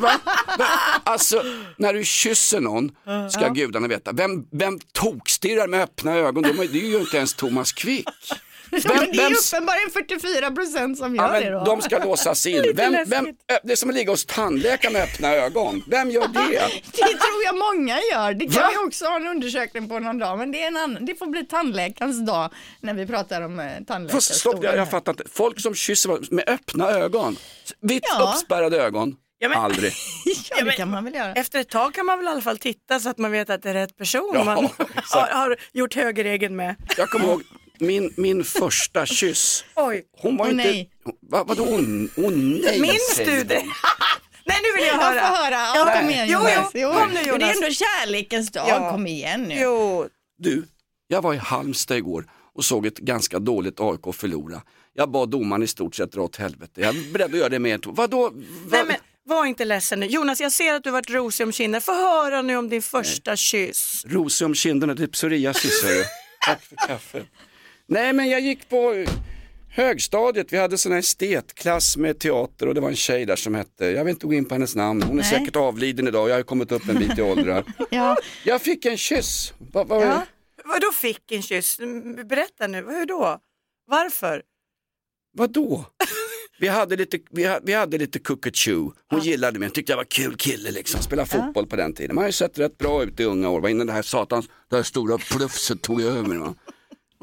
Va? 0.00 0.12
Va? 0.58 0.66
Alltså, 1.04 1.42
när 1.78 1.92
du 1.92 2.04
kysser 2.04 2.60
någon 2.60 2.90
ska 3.30 3.40
Ja. 3.40 3.48
gudarna 3.48 3.88
veta, 3.88 4.12
vem, 4.12 4.46
vem 4.52 4.78
tokstirrar 4.92 5.68
med 5.68 5.80
öppna 5.82 6.14
ögon? 6.16 6.42
De, 6.42 6.48
är- 6.48 6.68
det 6.68 6.78
är 6.78 6.88
ju 6.90 7.00
inte 7.00 7.16
ens 7.16 7.34
Thomas 7.34 7.72
Quick. 7.72 8.08
Men 8.70 8.80
det 8.82 8.88
är 8.88 9.16
vem- 9.16 9.32
uppenbarligen 9.32 9.90
44 9.90 10.50
procent 10.50 10.98
som 10.98 11.16
gör 11.16 11.34
Ja, 11.34 11.40
det 11.40 11.50
då. 11.50 11.64
de 11.64 11.82
ska 11.82 11.98
låsas 12.04 12.46
in. 12.54 12.72
Vem, 12.74 12.96
vem, 13.06 13.26
det 13.62 13.72
är 13.72 13.76
som 13.76 13.88
att 13.88 13.94
ligga 13.94 14.10
hos 14.10 14.24
tandläkaren 14.26 14.92
med 14.92 15.02
öppna 15.02 15.34
ögon. 15.34 15.82
Vem 15.86 16.10
gör 16.10 16.28
det? 16.28 16.70
Det 16.92 16.98
tror 16.98 17.42
jag 17.44 17.56
många 17.58 17.98
gör. 18.12 18.34
Det 18.34 18.46
kan 18.46 18.62
Va? 18.62 18.68
vi 18.72 18.88
också 18.88 19.04
ha 19.04 19.16
en 19.16 19.26
undersökning 19.26 19.88
på 19.88 19.98
någon 19.98 20.18
dag. 20.18 20.38
Men 20.38 20.52
det, 20.52 20.62
är 20.62 20.66
en 20.68 20.76
annan, 20.76 21.04
det 21.06 21.14
får 21.14 21.26
bli 21.26 21.44
tandläkarens 21.46 22.26
dag 22.26 22.50
när 22.80 22.94
vi 22.94 23.06
pratar 23.06 23.42
om 23.42 23.60
eh, 23.60 24.08
Fast, 24.10 24.34
stopp, 24.34 24.64
jag, 24.64 24.76
jag 24.76 24.90
fattar 24.90 25.12
inte. 25.12 25.24
Folk 25.32 25.60
som 25.60 25.74
kysser 25.74 26.34
med 26.34 26.44
öppna 26.48 26.90
ögon. 26.90 27.36
Vitt 27.80 28.04
Ja. 28.18 28.32
uppspärrade 28.34 28.82
ögon. 28.82 29.16
Ja, 29.38 29.48
men- 29.48 29.58
Aldrig. 29.58 29.92
Ja, 30.58 30.64
det 30.64 30.72
kan 30.72 30.90
man 30.90 31.04
väl 31.04 31.14
göra. 31.14 31.32
Efter 31.32 31.58
ett 31.60 31.68
tag 31.68 31.94
kan 31.94 32.06
man 32.06 32.18
väl 32.18 32.26
i 32.28 32.30
alla 32.30 32.40
fall 32.40 32.58
titta 32.58 33.00
så 33.00 33.08
att 33.08 33.18
man 33.18 33.30
vet 33.32 33.50
att 33.50 33.62
det 33.62 33.70
är 33.70 33.74
rätt 33.74 33.96
person 33.98 34.30
Ja, 34.34 34.44
man 34.44 34.56
har, 35.10 35.26
har 35.32 35.56
gjort 35.72 35.94
högerregeln 35.94 36.56
med. 36.56 36.74
Jag 36.96 37.10
kommer 37.10 37.24
ihåg 37.24 37.42
min, 37.78 38.14
min 38.16 38.44
första 38.44 39.06
kyss. 39.20 39.64
Oj. 39.76 40.04
Hon 40.20 40.36
var 40.36 40.44
Åh, 40.46 40.50
inte... 40.52 40.64
nej. 40.64 40.90
Va, 41.30 41.44
vadå, 41.44 41.62
åh, 41.62 41.80
åh 42.16 42.30
nej 42.32 42.80
Minns 42.80 43.14
säger 43.16 43.30
du 43.36 43.44
det? 43.44 43.62
Nej, 44.46 44.56
nu 44.62 44.78
vill 44.80 44.86
jag 44.86 44.94
Jag 44.96 45.00
höra. 45.02 45.20
får 45.20 45.36
höra. 45.36 45.56
Ja, 45.94 46.00
kom 46.00 46.10
igen 46.10 46.26
jo, 46.28 46.38
Jonas. 46.38 46.70
jo, 46.74 46.92
kom 46.92 47.08
nu, 47.08 47.14
Det 47.14 47.20
är 47.20 47.26
Jonas. 47.32 47.56
ändå 47.56 47.70
kärlekens 47.70 48.50
dag. 48.50 48.68
Ja. 48.68 48.90
Kom 48.90 49.06
igen 49.06 49.42
nu. 49.42 49.54
Jo, 49.60 50.06
Du, 50.38 50.64
jag 51.08 51.22
var 51.22 51.34
i 51.34 51.36
Halmstad 51.36 51.96
igår 51.96 52.26
och 52.54 52.64
såg 52.64 52.86
ett 52.86 52.98
ganska 52.98 53.38
dåligt 53.38 53.80
AIK 53.80 54.14
förlora. 54.14 54.62
Jag 54.94 55.10
bad 55.10 55.30
domaren 55.30 55.62
i 55.62 55.66
stort 55.66 55.94
sett 55.94 56.12
dra 56.12 56.20
åt 56.22 56.36
helvete. 56.36 56.80
Jag 56.80 56.96
är 56.96 57.12
beredd 57.12 57.32
att 57.32 57.38
göra 57.38 57.48
det 57.48 57.58
med 57.58 57.74
ett 57.74 57.86
Vadå? 57.86 58.22
Va? 58.30 58.32
nej 58.70 58.84
men 58.86 58.96
var 59.26 59.46
inte 59.46 59.64
ledsen 59.64 60.00
nu. 60.00 60.06
Jonas, 60.06 60.40
jag 60.40 60.52
ser 60.52 60.74
att 60.74 60.84
du 60.84 60.90
varit 60.90 61.10
rosig 61.10 61.46
om 61.46 61.52
kinden. 61.52 61.80
Få 61.80 61.92
höra 61.94 62.42
nu 62.42 62.56
om 62.56 62.68
din 62.68 62.82
första 62.82 63.36
kyss. 63.36 64.04
Rosig 64.08 64.44
om 64.46 64.54
kinderna, 64.54 64.94
det 64.94 65.02
är 65.02 65.06
psoriasis 65.06 65.82
hörru. 65.84 66.04
Tack 66.46 66.62
för 66.62 66.76
kaffet. 66.88 67.26
Nej 67.88 68.12
men 68.12 68.28
jag 68.28 68.40
gick 68.40 68.68
på 68.68 69.04
högstadiet, 69.68 70.52
vi 70.52 70.56
hade 70.58 70.78
sån 70.78 70.92
här 70.92 70.98
estetklass 70.98 71.96
med 71.96 72.18
teater 72.18 72.68
och 72.68 72.74
det 72.74 72.80
var 72.80 72.88
en 72.88 72.96
tjej 72.96 73.24
där 73.26 73.36
som 73.36 73.54
hette, 73.54 73.86
jag 73.86 74.04
vill 74.04 74.10
inte 74.12 74.26
gå 74.26 74.34
in 74.34 74.44
på 74.44 74.54
hennes 74.54 74.74
namn, 74.76 75.02
hon 75.02 75.10
är 75.18 75.22
Nej. 75.22 75.30
säkert 75.30 75.56
avliden 75.56 76.08
idag, 76.08 76.28
jag 76.28 76.34
har 76.34 76.42
kommit 76.42 76.72
upp 76.72 76.88
en 76.88 76.98
bit 76.98 77.18
i 77.18 77.22
åldrar. 77.22 77.64
Ja. 77.90 78.16
Jag 78.44 78.62
fick 78.62 78.84
en 78.84 78.96
kyss. 78.96 79.52
Va, 79.72 79.84
va, 79.84 80.00
Ja. 80.04 80.26
Vadå 80.64 80.92
fick 80.92 81.32
en 81.32 81.42
kyss? 81.42 81.78
Berätta 82.28 82.66
nu, 82.66 82.76
hur 82.86 83.06
då? 83.06 83.38
Varför? 83.86 84.42
Vadå? 85.36 85.84
Vi 86.60 86.68
hade 86.68 86.96
lite, 86.96 87.18
vi 87.30 87.44
hade, 87.44 87.66
vi 87.66 87.72
hade 87.72 87.98
lite 87.98 88.18
cookatoo. 88.18 88.92
Hon 89.10 89.20
gillade 89.20 89.58
mig, 89.58 89.70
tyckte 89.70 89.92
jag 89.92 89.96
var 89.96 90.04
kul 90.04 90.36
kille 90.36 90.70
liksom. 90.70 91.02
Spela 91.02 91.26
fotboll 91.26 91.66
på 91.66 91.76
den 91.76 91.94
tiden. 91.94 92.14
Man 92.14 92.22
har 92.22 92.28
ju 92.28 92.32
sett 92.32 92.58
rätt 92.58 92.78
bra 92.78 93.02
ut 93.04 93.20
i 93.20 93.24
unga 93.24 93.50
år. 93.50 93.60
Va? 93.60 93.70
Innan 93.70 93.86
det 93.86 93.92
här 93.92 94.02
satans, 94.02 94.46
det 94.70 94.76
här 94.76 94.82
stora 94.82 95.18
plufset 95.18 95.82
tog 95.82 96.02
över. 96.02 96.36
Va? 96.36 96.54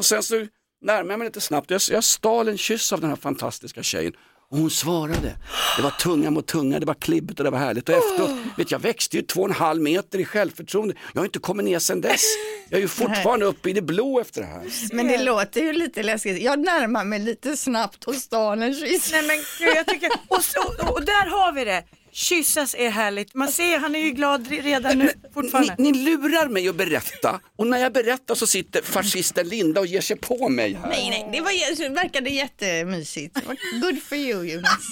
Och 0.02 0.06
sen 0.06 0.24
så 0.24 0.36
närmade 0.82 1.14
jag 1.14 1.20
mig 1.20 1.28
lite 1.28 1.42
snabbt. 1.42 1.72
Jag, 1.72 1.82
jag 1.90 2.04
stal 2.04 2.48
en 2.48 2.58
kyss 2.58 2.94
av 2.94 3.02
den 3.02 3.10
här 3.10 3.18
fantastiska 3.18 3.84
tjejen. 3.84 4.14
Och 4.50 4.58
hon 4.58 4.70
svarade. 4.70 5.36
Det 5.78 5.84
var 5.84 5.92
tunga 5.92 6.32
mot 6.32 6.48
tunga, 6.48 6.80
det 6.80 6.86
var 6.86 6.94
klibbigt 6.94 7.40
och 7.40 7.44
det 7.44 7.50
var 7.50 7.60
härligt. 7.60 7.90
Och 7.90 7.96
efteråt, 7.96 8.30
vet 8.58 8.72
jag 8.72 8.80
växte 8.80 9.18
ju 9.18 9.24
två 9.24 9.42
och 9.42 9.50
en 9.50 9.56
halv 9.56 9.82
meter 9.82 10.20
i 10.20 10.26
självförtroende. 10.26 10.96
Jag 11.14 11.22
har 11.22 11.26
inte 11.26 11.40
kommit 11.40 11.66
ner 11.66 11.80
sedan 11.80 12.02
dess. 12.02 12.22
Jag 12.70 12.78
är 12.78 12.82
ju 12.82 12.88
fortfarande 12.88 13.46
uppe 13.46 13.70
i 13.70 13.74
det 13.74 13.82
blå 13.82 14.20
efter 14.20 14.42
det 14.42 14.48
här. 14.48 14.64
Men 14.96 15.08
det 15.08 15.24
låter 15.24 15.62
ju 15.62 15.74
lite 15.74 16.04
läskigt. 16.04 16.42
Jag 16.42 16.60
närmar 16.60 17.06
mig 17.06 17.20
lite 17.20 17.58
snabbt 17.58 18.04
och 18.04 18.16
stal 18.16 18.62
en 18.62 18.74
kyss. 18.74 19.12
Nej 19.12 19.28
men 19.28 19.38
gud, 19.60 19.76
jag 19.76 19.88
tycker, 19.88 20.10
och, 20.28 20.44
så, 20.44 20.92
och 20.94 21.06
där 21.06 21.30
har 21.30 21.52
vi 21.52 21.66
det. 21.66 21.84
Kyssas 22.12 22.76
är 22.78 22.90
härligt. 22.90 23.34
Man 23.34 23.52
ser, 23.52 23.80
han 23.80 23.96
är 23.96 24.00
ju 24.00 24.12
glad 24.12 24.48
redan 24.48 24.98
nu 24.98 25.12
fortfarande. 25.34 25.76
Ni, 25.78 25.92
ni 25.92 26.04
lurar 26.04 26.50
mig 26.50 26.70
att 26.70 26.76
berätta 26.76 27.40
och 27.58 27.68
när 27.68 27.78
jag 27.78 27.94
berättar 27.94 28.36
så 28.36 28.48
sitter 28.48 28.82
fascisten 28.82 29.48
Linda 29.48 29.82
och 29.82 29.88
ger 29.88 30.02
sig 30.02 30.18
på 30.18 30.50
mig 30.50 30.74
här. 30.74 30.90
Nej, 30.90 31.10
nej, 31.10 31.30
det, 31.32 31.42
var, 31.42 31.78
det 31.78 31.90
verkade 31.90 32.30
jättemysigt. 32.30 33.38
Good 33.82 34.04
for 34.04 34.18
you 34.18 34.44
Jonas. 34.44 34.88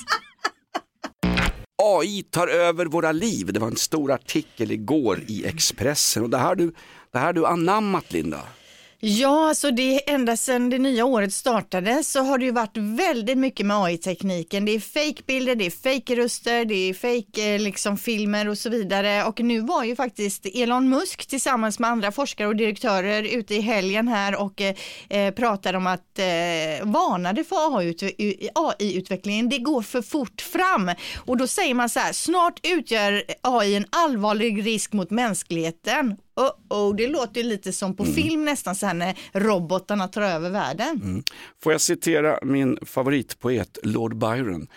AI 1.84 2.24
tar 2.24 2.48
över 2.48 2.86
våra 2.86 3.12
liv. 3.12 3.54
Det 3.54 3.60
var 3.60 3.68
en 3.68 3.76
stor 3.76 4.12
artikel 4.12 4.72
igår 4.72 5.24
i 5.28 5.46
Expressen 5.46 6.24
och 6.24 6.30
det 6.30 6.38
här 6.38 6.46
har 6.46 6.56
du, 6.56 6.74
det 7.14 7.20
här 7.20 7.34
du 7.34 7.46
anammat 7.46 8.12
Linda. 8.12 8.42
Ja, 9.02 9.48
alltså 9.50 9.72
det 9.72 9.96
är 9.96 10.16
ända 10.16 10.38
sedan 10.38 10.70
det 10.70 10.80
nya 10.80 11.06
året 11.06 11.34
startade 11.34 12.04
så 12.04 12.20
har 12.20 12.38
det 12.38 12.46
ju 12.46 12.52
varit 12.52 12.78
väldigt 12.78 13.38
mycket 13.38 13.66
med 13.66 13.78
AI-tekniken. 13.78 14.66
Det 14.66 14.72
är 14.72 14.80
fejkbilder, 14.80 15.56
det 15.56 15.66
är 15.66 15.70
fejkröster, 15.70 16.66
det 16.66 16.90
är 16.90 16.94
fejkfilmer 16.94 17.56
eh, 17.56 17.60
liksom 17.60 17.98
filmer 17.98 18.50
och 18.50 18.58
så 18.58 18.70
vidare. 18.70 19.24
Och 19.24 19.40
nu 19.40 19.60
var 19.60 19.84
ju 19.84 19.96
faktiskt 19.96 20.46
Elon 20.46 20.90
Musk 20.90 21.28
tillsammans 21.28 21.80
med 21.80 21.90
andra 21.90 22.12
forskare 22.12 22.48
och 22.48 22.56
direktörer 22.56 23.24
ute 23.24 23.56
i 23.56 23.62
helgen 23.62 24.08
här 24.08 24.42
och 24.42 24.62
eh, 24.62 24.76
eh 25.10 25.34
pratade 25.34 25.78
om 25.78 25.88
att 25.88 26.20
eh, 26.20 26.86
varnade 26.86 27.44
för 27.44 27.78
AI-utvecklingen. 28.54 29.50
Det 29.50 29.60
går 29.60 29.82
för 29.82 30.02
fort 30.02 30.42
fram 30.42 30.92
och 31.26 31.38
då 31.38 31.48
säger 31.48 31.74
man 31.74 31.90
så 31.90 32.00
här, 32.00 32.14
snart 32.14 32.60
utgör 32.64 33.24
AI 33.42 33.76
en 33.76 33.86
allvarlig 33.90 34.66
risk 34.66 34.94
mot 34.94 35.12
mänskligheten. 35.12 36.18
Oh, 36.40 36.52
oh, 36.70 36.96
det 36.96 37.08
låter 37.08 37.42
ju 37.42 37.48
lite 37.48 37.74
som 37.74 37.96
på 37.96 38.06
film 38.06 38.46
nästan 38.46 38.76
så 38.76 38.86
här 38.86 38.94
när 38.94 39.18
robotarna 39.34 40.08
tar 40.08 40.22
över 40.22 40.50
världen. 40.50 41.24
Får 41.64 41.72
jag 41.72 41.82
citera 41.82 42.40
min 42.44 42.78
favoritpoet 42.86 43.78
Lord 43.84 44.18
Byron. 44.18 44.68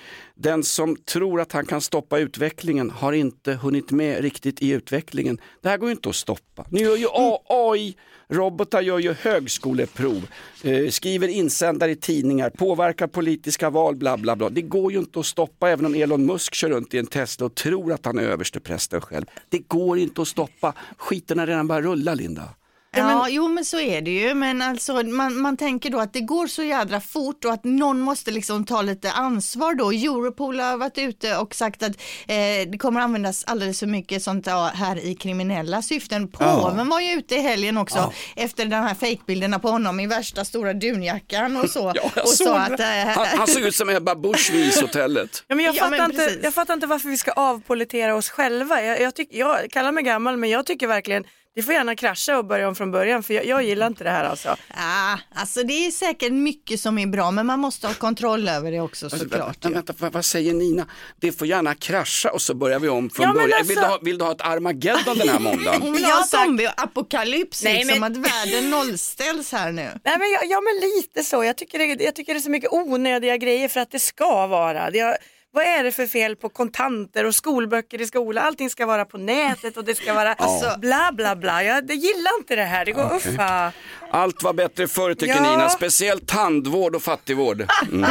Den 0.42 0.62
som 0.62 0.96
tror 0.96 1.40
att 1.40 1.52
han 1.52 1.66
kan 1.66 1.80
stoppa 1.80 2.18
utvecklingen 2.18 2.90
har 2.90 3.12
inte 3.12 3.52
hunnit 3.52 3.90
med 3.90 4.20
riktigt 4.20 4.62
i 4.62 4.70
utvecklingen. 4.70 5.38
Det 5.60 5.68
här 5.68 5.76
går 5.76 5.88
ju 5.88 5.92
inte 5.92 6.08
att 6.08 6.14
stoppa. 6.14 6.66
Ni 6.70 6.80
gör 6.80 6.96
ju 6.96 7.06
AI, 7.48 7.96
robotar 8.28 8.80
gör 8.80 8.98
ju 8.98 9.12
högskoleprov, 9.12 10.26
eh, 10.64 10.88
skriver 10.88 11.28
insändare 11.28 11.90
i 11.90 11.96
tidningar, 11.96 12.50
påverkar 12.50 13.06
politiska 13.06 13.70
val, 13.70 13.96
bla 13.96 14.16
bla 14.16 14.36
bla. 14.36 14.48
Det 14.48 14.62
går 14.62 14.92
ju 14.92 14.98
inte 14.98 15.20
att 15.20 15.26
stoppa 15.26 15.70
även 15.70 15.86
om 15.86 15.94
Elon 15.94 16.26
Musk 16.26 16.54
kör 16.54 16.68
runt 16.70 16.94
i 16.94 16.98
en 16.98 17.06
Tesla 17.06 17.46
och 17.46 17.54
tror 17.54 17.92
att 17.92 18.06
han 18.06 18.18
är 18.18 18.22
översteprästen 18.22 19.00
själv. 19.00 19.26
Det 19.48 19.58
går 19.58 19.98
inte 19.98 20.22
att 20.22 20.28
stoppa. 20.28 20.74
Skiten 20.96 21.38
har 21.38 21.46
redan 21.46 21.68
börjat 21.68 21.84
rulla 21.84 22.14
Linda. 22.14 22.48
Ja, 22.96 23.28
jo 23.28 23.48
men 23.48 23.64
så 23.64 23.80
är 23.80 24.00
det 24.00 24.10
ju, 24.10 24.34
men 24.34 24.62
alltså 24.62 25.02
man, 25.02 25.40
man 25.40 25.56
tänker 25.56 25.90
då 25.90 26.00
att 26.00 26.12
det 26.12 26.20
går 26.20 26.46
så 26.46 26.62
jädra 26.62 27.00
fort 27.00 27.44
och 27.44 27.52
att 27.52 27.64
någon 27.64 28.00
måste 28.00 28.30
liksom 28.30 28.64
ta 28.64 28.82
lite 28.82 29.12
ansvar 29.12 29.74
då. 29.74 29.90
Europol 29.90 30.60
har 30.60 30.76
varit 30.76 30.98
ute 30.98 31.36
och 31.36 31.54
sagt 31.54 31.82
att 31.82 31.96
eh, 32.26 32.68
det 32.68 32.78
kommer 32.78 33.00
användas 33.00 33.44
alldeles 33.44 33.80
för 33.80 33.86
mycket 33.86 34.22
sånt 34.22 34.46
ja, 34.46 34.70
här 34.74 35.04
i 35.06 35.14
kriminella 35.14 35.82
syften. 35.82 36.28
Påven 36.28 36.88
var 36.88 37.00
ju 37.00 37.12
ute 37.12 37.34
i 37.34 37.40
helgen 37.40 37.76
också 37.76 38.12
efter 38.36 38.64
de 38.64 38.76
här 38.76 38.94
fejkbilderna 38.94 39.58
på 39.58 39.68
honom 39.68 40.00
i 40.00 40.06
värsta 40.06 40.44
stora 40.44 40.72
dunjackan 40.72 41.56
och 41.56 41.70
så. 41.70 41.92
Ja, 42.14 42.22
och 42.22 42.32
det. 42.38 42.54
att, 42.54 42.80
eh, 42.80 42.86
han, 43.16 43.38
han 43.38 43.46
såg 43.46 43.62
ut 43.62 43.74
som 43.74 43.88
Ebba 43.88 44.14
Busch 44.14 44.50
vid 44.52 44.66
ishotellet. 44.66 45.44
Ja, 45.46 45.54
men 45.54 45.64
jag, 45.64 45.74
Ja, 45.74 45.82
fattar 45.84 45.98
men 45.98 46.10
inte, 46.10 46.38
jag 46.42 46.54
fattar 46.54 46.74
inte 46.74 46.86
varför 46.86 47.08
vi 47.08 47.16
ska 47.16 47.32
avpolitera 47.32 48.14
oss 48.14 48.30
själva. 48.30 48.82
Jag, 48.82 49.00
jag, 49.00 49.14
tyck, 49.14 49.28
jag 49.30 49.70
kallar 49.70 49.92
mig 49.92 50.04
gammal 50.04 50.36
men 50.36 50.50
jag 50.50 50.66
tycker 50.66 50.86
verkligen 50.86 51.24
det 51.54 51.62
får 51.62 51.74
gärna 51.74 51.96
krascha 51.96 52.38
och 52.38 52.44
börja 52.44 52.68
om 52.68 52.74
från 52.74 52.90
början 52.90 53.22
för 53.22 53.34
jag, 53.34 53.46
jag 53.46 53.62
gillar 53.62 53.86
inte 53.86 54.04
det 54.04 54.10
här 54.10 54.24
alltså. 54.24 54.56
ah, 54.74 55.16
alltså 55.34 55.62
det 55.62 55.86
är 55.86 55.90
säkert 55.90 56.32
mycket 56.32 56.80
som 56.80 56.98
är 56.98 57.06
bra 57.06 57.30
men 57.30 57.46
man 57.46 57.58
måste 57.60 57.86
ha 57.86 57.94
kontroll 57.94 58.48
över 58.48 58.72
det 58.72 58.80
också 58.80 59.06
Alltså, 59.06 59.18
såklart. 59.18 59.64
vänta, 59.64 59.68
vänta, 59.70 59.94
vad, 59.98 60.12
vad 60.12 60.24
säger 60.24 60.54
Nina? 60.54 60.86
Det 61.20 61.32
får 61.32 61.46
gärna 61.46 61.74
krascha 61.74 62.30
och 62.30 62.42
så 62.42 62.54
börjar 62.54 62.78
vi 62.80 62.88
om 62.88 63.10
från 63.10 63.24
Ja, 63.24 63.32
men 63.32 63.42
början. 63.42 63.58
alltså- 63.58 63.68
Vill, 63.68 63.76
du 63.82 63.86
ha, 63.86 63.98
vill 64.02 64.18
du 64.18 64.24
ha 64.24 64.32
ett 64.32 64.40
Armageddon 64.40 65.18
den 65.18 65.28
här 65.28 65.38
måndagen? 65.48 65.82
Hon 65.82 65.92
vill 65.92 66.02
Jag 66.02 66.08
ha 66.08 66.16
har 66.16 66.22
sagt- 66.26 66.44
zombieapokalyps, 66.44 67.64
Nej, 67.64 67.74
liksom 67.84 68.00
men- 68.00 68.12
att 68.12 68.18
världen 68.18 68.70
nollställs 68.70 69.52
här 69.52 69.72
nu. 69.72 69.82
Nej 70.04 70.18
men 70.18 70.30
jag, 70.30 70.46
ja 70.46 70.60
men 70.60 70.90
lite 70.90 71.24
så, 71.24 71.44
jag 71.44 71.56
tycker, 71.56 71.78
det, 71.78 72.04
jag 72.04 72.14
tycker 72.14 72.34
det 72.34 72.38
är 72.38 72.42
så 72.42 72.50
mycket 72.50 72.72
onödiga 72.72 73.36
grejer 73.36 73.68
för 73.68 73.80
att 73.80 73.90
det 73.90 74.00
ska 74.00 74.46
vara. 74.46 74.90
Det, 74.90 74.98
jag, 74.98 75.16
vad 75.54 75.64
är 75.64 75.84
det 75.84 75.92
för 75.92 76.06
fel 76.06 76.36
på 76.36 76.48
kontanter 76.48 77.24
och 77.24 77.34
skolböcker 77.34 78.00
i 78.00 78.06
skolan? 78.06 78.44
Allting 78.46 78.70
ska 78.70 78.86
vara 78.86 79.04
på 79.04 79.18
nätet 79.18 79.76
och 79.76 79.84
det 79.84 79.94
ska 79.94 80.14
vara 80.14 80.32
alltså, 80.32 80.78
bla 80.80 81.10
bla 81.12 81.36
bla. 81.36 81.64
Jag 81.64 81.86
det 81.86 81.94
gillar 81.94 82.38
inte 82.38 82.56
det 82.56 82.64
här, 82.64 82.84
det 82.84 82.92
går 82.92 83.04
Okej. 83.04 83.16
uffa. 83.16 83.72
Allt 84.10 84.42
var 84.42 84.52
bättre 84.52 84.88
förr 84.88 85.14
tycker 85.14 85.34
Ja. 85.34 85.50
Nina, 85.50 85.68
speciellt 85.68 86.28
tandvård 86.28 86.94
och 86.94 87.02
fattigvård. 87.02 87.66
Mm. 87.92 88.10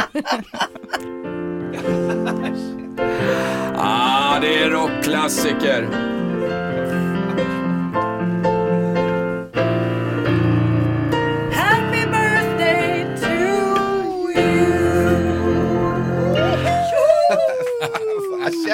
ah, 3.76 4.38
det 4.40 4.58
är 4.58 4.70
rockklassiker. 4.70 5.88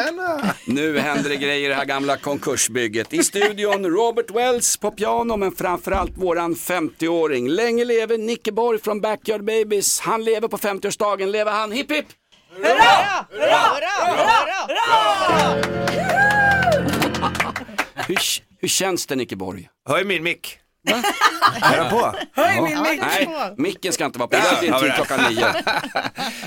Tjena! 0.07 0.55
Nu 0.65 0.99
händer 0.99 1.31
det 1.31 1.37
grejer 1.37 1.65
i 1.65 1.69
det 1.69 1.75
här 1.75 1.85
gamla 1.85 2.17
konkursbygget. 2.17 3.13
I 3.13 3.23
studion 3.23 3.87
Robert 3.87 4.31
Wells 4.31 4.77
på 4.77 4.91
piano 4.91 5.37
men 5.37 5.53
framförallt 5.53 6.17
våran 6.17 6.55
50-åring. 6.55 7.49
Länge 7.49 7.85
leve 7.85 8.17
Nicke 8.17 8.53
Borg 8.53 8.79
från 8.79 9.01
Backyard 9.01 9.45
Babies. 9.45 10.01
Han 10.01 10.25
lever 10.25 10.49
på 10.49 10.57
50-årsdagen, 10.59 11.27
lever 11.27 11.53
han. 11.53 11.73
Hipp 11.73 11.93
hipp! 11.93 12.07
Hurra! 12.57 13.27
Hurra! 13.31 13.59
Hurra! 14.69 14.99
Hur, 18.07 18.19
hur 18.61 18.69
känns 18.69 19.07
det 19.07 19.17
Nicke 19.17 19.37
Borg? 19.37 19.69
Höj 19.89 20.05
min 20.05 20.23
mick. 20.23 20.59
Är 21.63 21.77
den 21.77 21.91
på? 21.91 22.15
Höj 22.33 22.61
min 22.61 22.83
mick! 22.83 23.01
Nej, 23.01 23.55
micken 23.57 23.93
ska 23.93 24.05
inte 24.05 24.19
vara 24.19 24.29
på. 24.29 24.37
Det 24.61 24.69
är 24.69 24.95
klockan 24.95 25.21
nio. 25.31 25.47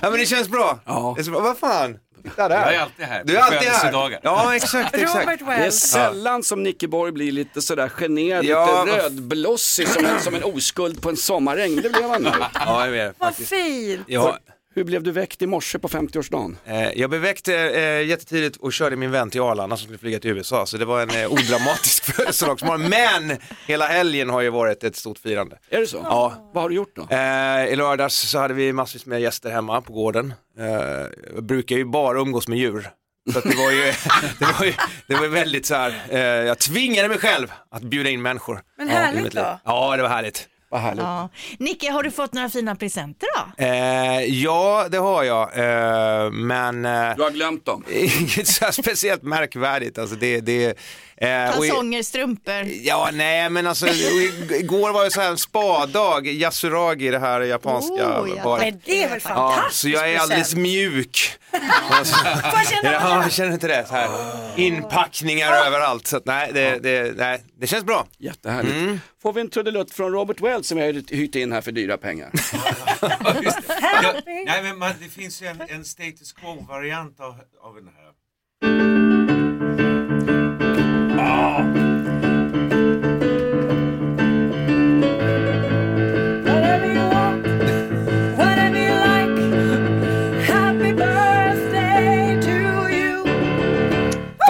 Ja 0.02 0.10
men 0.10 0.14
det 0.20 0.26
känns 0.26 0.50
bra. 0.50 0.80
Ja. 0.86 1.14
Det 1.16 1.22
är 1.22 1.24
så 1.24 1.32
bra. 1.32 1.40
Vad 1.40 1.58
fan? 1.58 1.98
Titta 2.24 2.50
där. 2.50 2.56
Jag 2.66 2.74
är 2.76 2.80
alltid 2.80 3.06
här. 3.06 3.24
Du 3.26 3.38
är 3.38 3.42
alltid 3.42 3.70
här. 3.70 4.20
Ja 4.24 4.56
exakt, 4.56 4.96
exakt. 4.96 5.26
Robert 5.26 5.40
Det 5.40 5.46
är 5.54 5.60
Wells. 5.60 5.80
sällan 5.80 6.44
som 6.44 6.64
Nicke 6.64 6.88
Borg 6.88 7.12
blir 7.12 7.32
lite 7.32 7.62
sådär 7.62 7.90
generad, 7.90 8.46
Ja, 8.46 8.66
lite 8.66 8.74
vad- 8.74 9.04
rödblossig 9.04 9.88
som 9.88 10.06
en, 10.06 10.20
som 10.22 10.36
en 10.36 10.44
oskuld 10.44 11.02
på 11.02 11.10
en 11.10 11.18
sommarregn. 11.18 11.76
Det 11.82 11.90
blev 11.90 12.10
han 12.10 12.22
nu. 12.24 12.32
Ja, 12.66 12.86
jag 12.86 12.92
vet 12.92 13.16
Vad 13.18 13.36
fint. 13.36 14.04
Ja, 14.08 14.38
Hur 14.74 14.84
blev 14.84 15.04
du 15.04 15.12
väckt 15.12 15.42
i 15.42 15.48
morse 15.48 15.80
på 15.80 15.88
50-årsdagen? 15.88 16.58
eh, 16.66 16.92
jag 17.00 17.10
blev 17.10 17.22
väckt 17.22 17.48
eh, 17.48 17.56
jättetidigt 18.02 18.58
och 18.58 18.74
körde 18.74 18.96
min 18.96 19.12
vän 19.12 19.30
till 19.30 19.42
Arlanda 19.42 19.78
som 19.78 19.84
skulle 19.84 19.98
flyga 19.98 20.20
till 20.20 20.32
USA. 20.32 20.66
Så 20.66 20.78
det 20.78 20.86
var 20.86 21.02
en 21.02 21.10
eh, 21.10 21.32
odramatisk 21.32 22.04
födelsedagsmorgon. 22.16 22.90
Men 22.90 23.38
hela 23.68 23.88
helgen 23.88 24.30
har 24.30 24.42
ju 24.42 24.50
varit 24.50 24.84
ett 24.84 24.96
stort 24.96 25.18
firande. 25.18 25.58
Är 25.70 25.80
det 25.80 25.88
så? 25.88 25.98
Ja. 26.04 26.52
Vad 26.54 26.64
har 26.64 26.70
du 26.70 26.76
gjort 26.76 26.96
då? 26.96 27.08
Eh, 27.16 27.66
I 27.74 27.76
lördags 27.76 28.16
så 28.30 28.40
hade 28.40 28.54
vi 28.54 28.74
massvis 28.74 29.06
med 29.06 29.22
gäster 29.22 29.50
hemma 29.52 29.82
på 29.82 29.94
gården. 29.94 30.34
Eh, 30.60 30.66
jag 31.36 31.44
brukar 31.44 31.76
ju 31.76 31.86
bara 31.86 32.20
umgås 32.20 32.48
med 32.48 32.58
djur. 32.58 32.90
Så 33.34 33.38
att 33.38 33.44
det 33.44 33.56
var 33.56 33.72
ju, 33.72 33.84
det 34.40 34.46
var 34.60 34.66
ju, 34.66 34.74
det 35.08 35.16
var 35.16 35.24
ju 35.24 35.30
väldigt 35.30 35.66
så 35.66 35.76
här, 35.76 36.02
eh, 36.10 36.20
jag 36.20 36.60
tvingade 36.60 37.08
mig 37.10 37.18
själv 37.18 37.52
att 37.72 37.82
bjuda 37.82 38.10
in 38.10 38.22
människor. 38.22 38.62
Men 38.78 38.88
Ja, 38.88 38.94
härligt 38.94 39.24
liv. 39.24 39.32
då. 39.34 39.60
Ja, 39.66 39.96
det 39.98 40.02
var 40.04 40.10
härligt. 40.10 40.48
Vad 40.72 40.82
härligt. 40.82 41.04
Ja. 41.04 41.30
Nicke, 41.60 41.92
har 41.92 42.04
du 42.04 42.12
fått 42.12 42.34
några 42.34 42.50
fina 42.50 42.76
presenter 42.76 43.28
då? 43.38 43.64
Eh, 43.64 44.24
ja, 44.26 44.88
det 44.92 44.98
har 44.98 45.24
jag, 45.24 45.58
eh, 45.58 46.32
men... 46.32 46.86
Eh, 46.86 47.16
du 47.16 47.24
har 47.24 47.32
glömt 47.32 47.66
dem? 47.66 47.84
Inget 47.92 48.48
så 48.48 48.72
speciellt 48.72 49.24
märkvärdigt. 49.24 49.98
Alltså 49.98 50.16
det, 50.16 50.42
det, 50.42 50.78
eh, 51.22 51.28
i- 51.30 51.52
Kalsonger, 51.52 52.04
strumpor. 52.04 52.64
Ja, 52.64 53.10
nej 53.14 53.50
men 53.50 53.68
alltså 53.68 53.88
igår 54.50 54.94
var 54.94 55.04
ju 55.04 55.10
så 55.10 55.22
här 55.22 55.30
en 55.30 55.38
spadag, 55.38 56.28
yasuragi, 56.28 57.10
det 57.12 57.20
här 57.20 57.42
japanska. 57.42 57.94
Oh, 58.22 58.30
ja. 58.38 58.44
baret. 58.44 58.64
Men 58.74 58.82
det 58.86 59.04
är 59.04 59.10
väl 59.10 59.20
Ja, 59.24 59.30
fantastiskt 59.30 59.82
så 59.82 59.90
jag 59.90 60.12
är 60.12 60.20
alldeles 60.20 60.56
mjuk. 60.56 61.38
Alltså, 61.92 62.16
Får 62.16 62.60
jag 62.60 62.68
känna 62.68 62.92
ja, 62.94 63.22
jag 63.24 63.32
känner 63.32 63.54
inte 63.54 63.68
det. 63.68 63.86
Så 63.88 63.94
här. 63.94 64.10
Inpackningar 64.56 65.52
överallt. 65.68 66.08
Så 66.08 66.18
att, 66.18 66.26
nej, 66.26 66.52
det, 66.54 66.80
det, 66.84 67.14
nej, 67.18 67.44
det 67.60 67.68
känns 67.68 67.84
bra. 67.86 68.08
Jättehärligt. 68.18 68.76
Mm. 68.76 69.00
Får 69.22 69.34
vi 69.34 69.42
en 69.42 69.50
trudelutt 69.50 69.92
från 69.94 70.12
Robert 70.12 70.42
Wells 70.42 70.68
som 70.68 70.78
jag 70.78 70.86
har 70.86 71.16
hyrt 71.16 71.36
in 71.36 71.52
här 71.52 71.62
för 71.62 71.72
dyra 71.72 71.98
pengar? 71.98 72.32
Ja, 74.04 74.14
nej, 74.26 74.64
men 74.64 74.78
man, 74.78 74.94
det 75.00 75.10
finns 75.10 75.42
ju 75.42 75.46
en, 75.48 75.62
en 75.68 75.86
status 75.86 76.34
quo-variant 76.34 77.20
av, 77.20 77.36
av 77.64 77.76
den 77.76 77.86
här. 77.88 78.12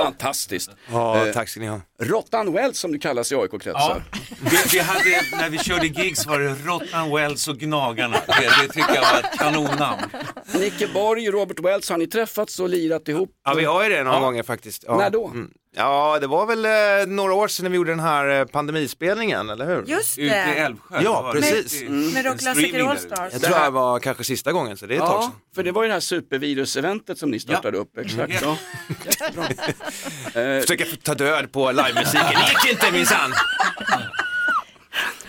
Fantastiskt. 0.02 0.72
Ja, 0.92 1.28
Eh, 1.28 1.34
tack 1.34 1.50
ska 1.50 1.60
ni 1.60 1.68
ha. 1.68 1.82
Råttan 2.00 2.54
Wells 2.54 2.80
som 2.80 2.92
du 2.92 3.00
kallas 3.00 3.32
i 3.32 3.36
AIK-kretsar. 3.36 4.04
Vi, 4.42 4.58
vi 4.72 4.80
hade, 4.80 5.22
när 5.32 5.50
vi 5.50 5.58
körde 5.58 5.88
gigs 5.88 6.26
var 6.26 6.40
det 6.40 6.56
Rottan 6.66 7.12
Wells 7.16 7.48
och 7.48 7.58
Gnagarna. 7.58 8.18
Det, 8.28 8.34
det 8.62 8.68
tycker 8.74 8.96
jag 8.96 9.02
var 9.02 9.20
ett 9.20 9.38
kanonnamn. 9.40 10.02
Nicke 10.54 10.88
Borg, 10.94 11.30
Robert 11.32 11.60
Wells, 11.60 11.90
har 11.90 11.98
ni 11.98 12.08
träffats 12.08 12.60
och 12.60 12.70
lirat 12.70 13.08
ihop? 13.08 13.30
Ja, 13.46 13.54
vi 13.54 13.66
har 13.66 13.84
ju 13.84 13.90
det 13.90 14.04
några 14.04 14.18
Ja. 14.18 14.22
gånger 14.24 14.44
faktiskt. 14.44 14.84
Ja. 14.88 14.98
När 14.98 15.10
då? 15.10 15.28
Mm. 15.28 15.52
Ja, 15.76 16.18
det 16.22 16.28
var 16.28 16.46
väl 16.46 16.66
eh, 16.66 17.14
några 17.16 17.34
år 17.34 17.48
sedan 17.48 17.72
vi 17.72 17.76
gjorde 17.78 17.92
den 17.92 18.00
här 18.00 18.40
eh, 18.40 18.46
pandemispelningen, 18.46 19.50
eller 19.50 19.66
hur? 19.66 19.84
Just 19.88 20.18
Ute 20.18 20.26
i 20.26 20.30
det. 20.30 20.36
Älvsjö. 20.36 21.02
Ja, 21.04 21.22
var 21.22 21.34
det 21.36 21.42
precis. 21.42 21.82
en- 21.82 22.08
Med 22.14 22.26
en 22.26 22.32
Rockklassiker 22.32 22.68
streaming 22.68 22.86
där. 22.88 22.92
Allstars. 22.92 23.34
Jag 23.34 23.42
tror 23.42 23.60
det 23.64 23.70
var 23.70 24.00
kanske 24.00 24.24
sista 24.24 24.52
gången, 24.52 24.78
så 24.78 24.86
det 24.86 24.94
är 24.94 24.96
ett 24.96 25.06
tag 25.06 25.18
Ja, 25.18 25.22
sedan. 25.22 25.32
för 25.56 25.64
det 25.64 25.72
var 25.72 25.84
ju 25.84 25.88
det 25.88 25.94
här 25.94 26.00
supervirus-eventet 26.02 27.18
som 27.18 27.32
ni 27.32 27.40
startade 27.40 27.78
upp. 27.78 27.98
Exakt. 27.98 28.34
Ja. 28.42 28.58
Ja. 29.36 29.44
Eh, 30.42 30.62
Försöka 30.62 30.86
ta 31.04 31.14
död 31.16 31.52
på 31.52 31.72
livemusiken, 31.72 32.26
det 32.34 32.52
gick 32.64 32.72
inte 32.72 32.92
minsann! 32.92 33.34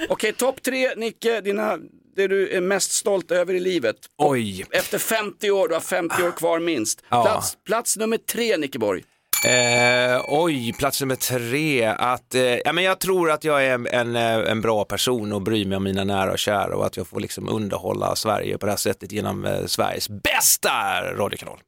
Okej, 0.08 0.32
topp 0.32 0.62
tre 0.62 0.94
Nicke, 0.96 1.40
dina, 1.40 1.78
det 2.16 2.26
du 2.28 2.48
är 2.56 2.60
mest 2.60 2.92
stolt 2.92 3.30
över 3.30 3.54
i 3.54 3.60
livet. 3.60 3.96
Oj. 4.18 4.64
Efter 4.70 4.98
50 4.98 5.50
år, 5.50 5.68
du 5.68 5.74
har 5.74 5.80
50 5.80 6.22
år 6.22 6.30
kvar 6.30 6.58
minst. 6.58 7.02
Ja. 7.08 7.22
Plats, 7.24 7.56
plats 7.66 7.96
nummer 7.96 8.16
tre 8.18 8.56
Nicke 8.56 8.78
Borg. 8.78 9.04
Eh, 9.44 10.24
oj, 10.28 10.72
plats 10.72 11.00
nummer 11.00 11.16
tre. 11.16 11.84
Att, 11.84 12.34
eh, 12.34 12.42
ja, 12.42 12.72
men 12.72 12.84
jag 12.84 13.00
tror 13.00 13.30
att 13.30 13.44
jag 13.44 13.66
är 13.66 13.74
en, 13.74 13.86
en, 13.86 14.16
eh, 14.16 14.50
en 14.50 14.60
bra 14.60 14.84
person 14.84 15.32
och 15.32 15.42
bryr 15.42 15.66
mig 15.66 15.76
om 15.76 15.84
mina 15.84 16.04
nära 16.04 16.32
och 16.32 16.38
kära 16.38 16.76
och 16.76 16.86
att 16.86 16.96
jag 16.96 17.06
får 17.06 17.20
liksom 17.20 17.48
underhålla 17.48 18.16
Sverige 18.16 18.58
på 18.58 18.66
det 18.66 18.72
här 18.72 18.76
sättet 18.76 19.12
genom 19.12 19.44
eh, 19.44 19.66
Sveriges 19.66 20.08
bästa 20.08 20.70
radiokanal. 21.14 21.58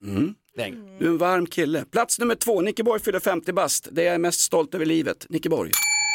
Länge. 0.57 0.77
Du 0.99 1.05
är 1.07 1.11
en 1.11 1.19
varm 1.19 1.47
kille. 1.47 1.85
Plats 1.93 2.19
nummer 2.19 2.35
två, 2.35 2.61
Nicke 2.61 2.83
Borg 2.83 3.03
fyller 3.03 3.21
50 3.21 3.53
bast. 3.53 3.89
Det 3.93 4.03
jag 4.03 4.15
är 4.15 4.19
mest 4.19 4.41
stolt 4.41 4.75
över 4.75 4.87
livet. 4.87 5.27
Nicke 5.29 5.49
Borg. 5.49 5.71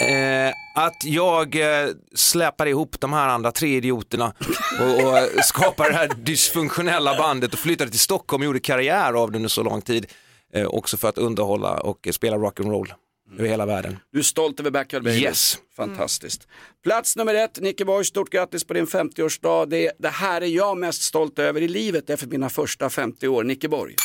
Eh, 0.08 0.54
att 0.76 1.04
jag 1.04 1.56
eh, 1.56 1.90
släpar 2.16 2.66
ihop 2.66 3.00
de 3.00 3.14
här 3.14 3.28
andra 3.28 3.52
tre 3.52 3.76
idioterna 3.76 4.34
och, 4.80 5.08
och 5.08 5.44
skapar 5.44 5.90
det 5.90 5.96
här 5.96 6.12
dysfunktionella 6.18 7.18
bandet 7.18 7.54
och 7.54 7.60
flyttade 7.60 7.92
till 7.92 8.00
Stockholm 8.00 8.42
och 8.42 8.46
gjorde 8.46 8.60
karriär 8.60 9.14
av 9.14 9.32
det 9.32 9.36
under 9.36 9.50
så 9.50 9.64
lång 9.64 9.82
tid. 9.82 10.06
Eh, 10.54 10.68
också 10.68 10.98
för 10.98 11.10
att 11.10 11.18
underhålla 11.18 11.80
och 11.80 12.08
spela 12.12 12.38
rock'n'roll 12.38 12.94
över 13.38 13.50
hela 13.50 13.66
världen. 13.66 13.98
Du 14.12 14.20
är 14.20 14.24
stolt 14.24 14.60
över 14.60 14.72
Backyard 14.72 15.04
Babies. 15.04 15.22
Yes. 15.22 15.58
Fantastiskt. 15.76 16.48
Plats 16.84 17.16
nummer 17.16 17.34
ett, 17.36 17.60
Nicke 17.60 17.86
Borg, 17.86 18.06
stort 18.06 18.30
grattis 18.30 18.64
på 18.64 18.74
din 18.74 18.88
50-årsdag. 18.88 19.66
Det, 19.66 19.92
det 20.00 20.10
här 20.10 20.42
är 20.42 20.46
jag 20.46 20.78
mest 20.78 21.02
stolt 21.02 21.40
över 21.40 21.62
i 21.62 21.68
livet 21.68 22.10
efter 22.10 22.28
mina 22.28 22.50
första 22.50 22.90
50 22.90 23.28
år. 23.28 23.44
Nicke 23.44 23.68
Borg. 23.70 23.96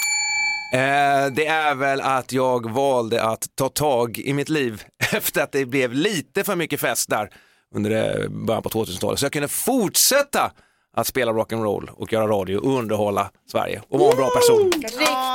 Eh, 0.75 1.27
det 1.37 1.47
är 1.47 1.75
väl 1.75 2.01
att 2.01 2.33
jag 2.33 2.71
valde 2.71 3.23
att 3.23 3.47
ta 3.55 3.69
tag 3.69 4.19
i 4.19 4.33
mitt 4.33 4.49
liv 4.49 4.83
efter 5.13 5.43
att 5.43 5.53
det 5.53 5.67
blev 5.67 5.93
lite 5.93 6.45
för 6.45 6.57
mycket 6.57 6.81
fest 6.81 7.11
där 7.11 7.31
under 7.75 8.21
eh, 8.21 8.29
början 8.29 8.63
på 8.63 8.69
2000-talet. 8.69 9.19
Så 9.19 9.25
jag 9.25 9.33
kunde 9.33 9.49
fortsätta 9.49 10.53
att 10.95 11.07
spela 11.07 11.33
rock'n'roll 11.33 11.91
och 11.97 12.13
göra 12.13 12.27
radio 12.27 12.57
och 12.57 12.79
underhålla 12.79 13.31
Sverige 13.51 13.83
och 13.89 14.01
vara 14.01 14.11
en 14.11 14.17
bra 14.17 14.31
person. 14.31 14.73
Riktigt 14.73 14.99
bra. 14.99 15.31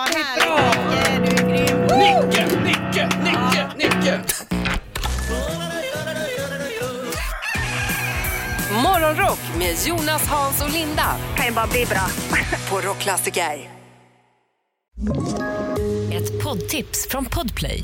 Nicke, 1.98 2.46
Nicke, 2.64 3.10
Nicke, 3.24 3.70
Nicke. 3.78 4.20
Morgonrock 8.84 9.40
med 9.58 9.76
Jonas, 9.88 10.28
Hans 10.28 10.64
och 10.64 10.70
Linda. 10.70 11.16
Kan 11.36 11.46
ju 11.46 11.52
bara 11.52 11.68
bli 11.68 11.86
bra. 11.86 12.06
På 12.70 12.88
Rockklassiker. 12.88 13.70
Ett 16.14 16.44
poddtips 16.44 17.08
från 17.10 17.26
Podplay. 17.26 17.84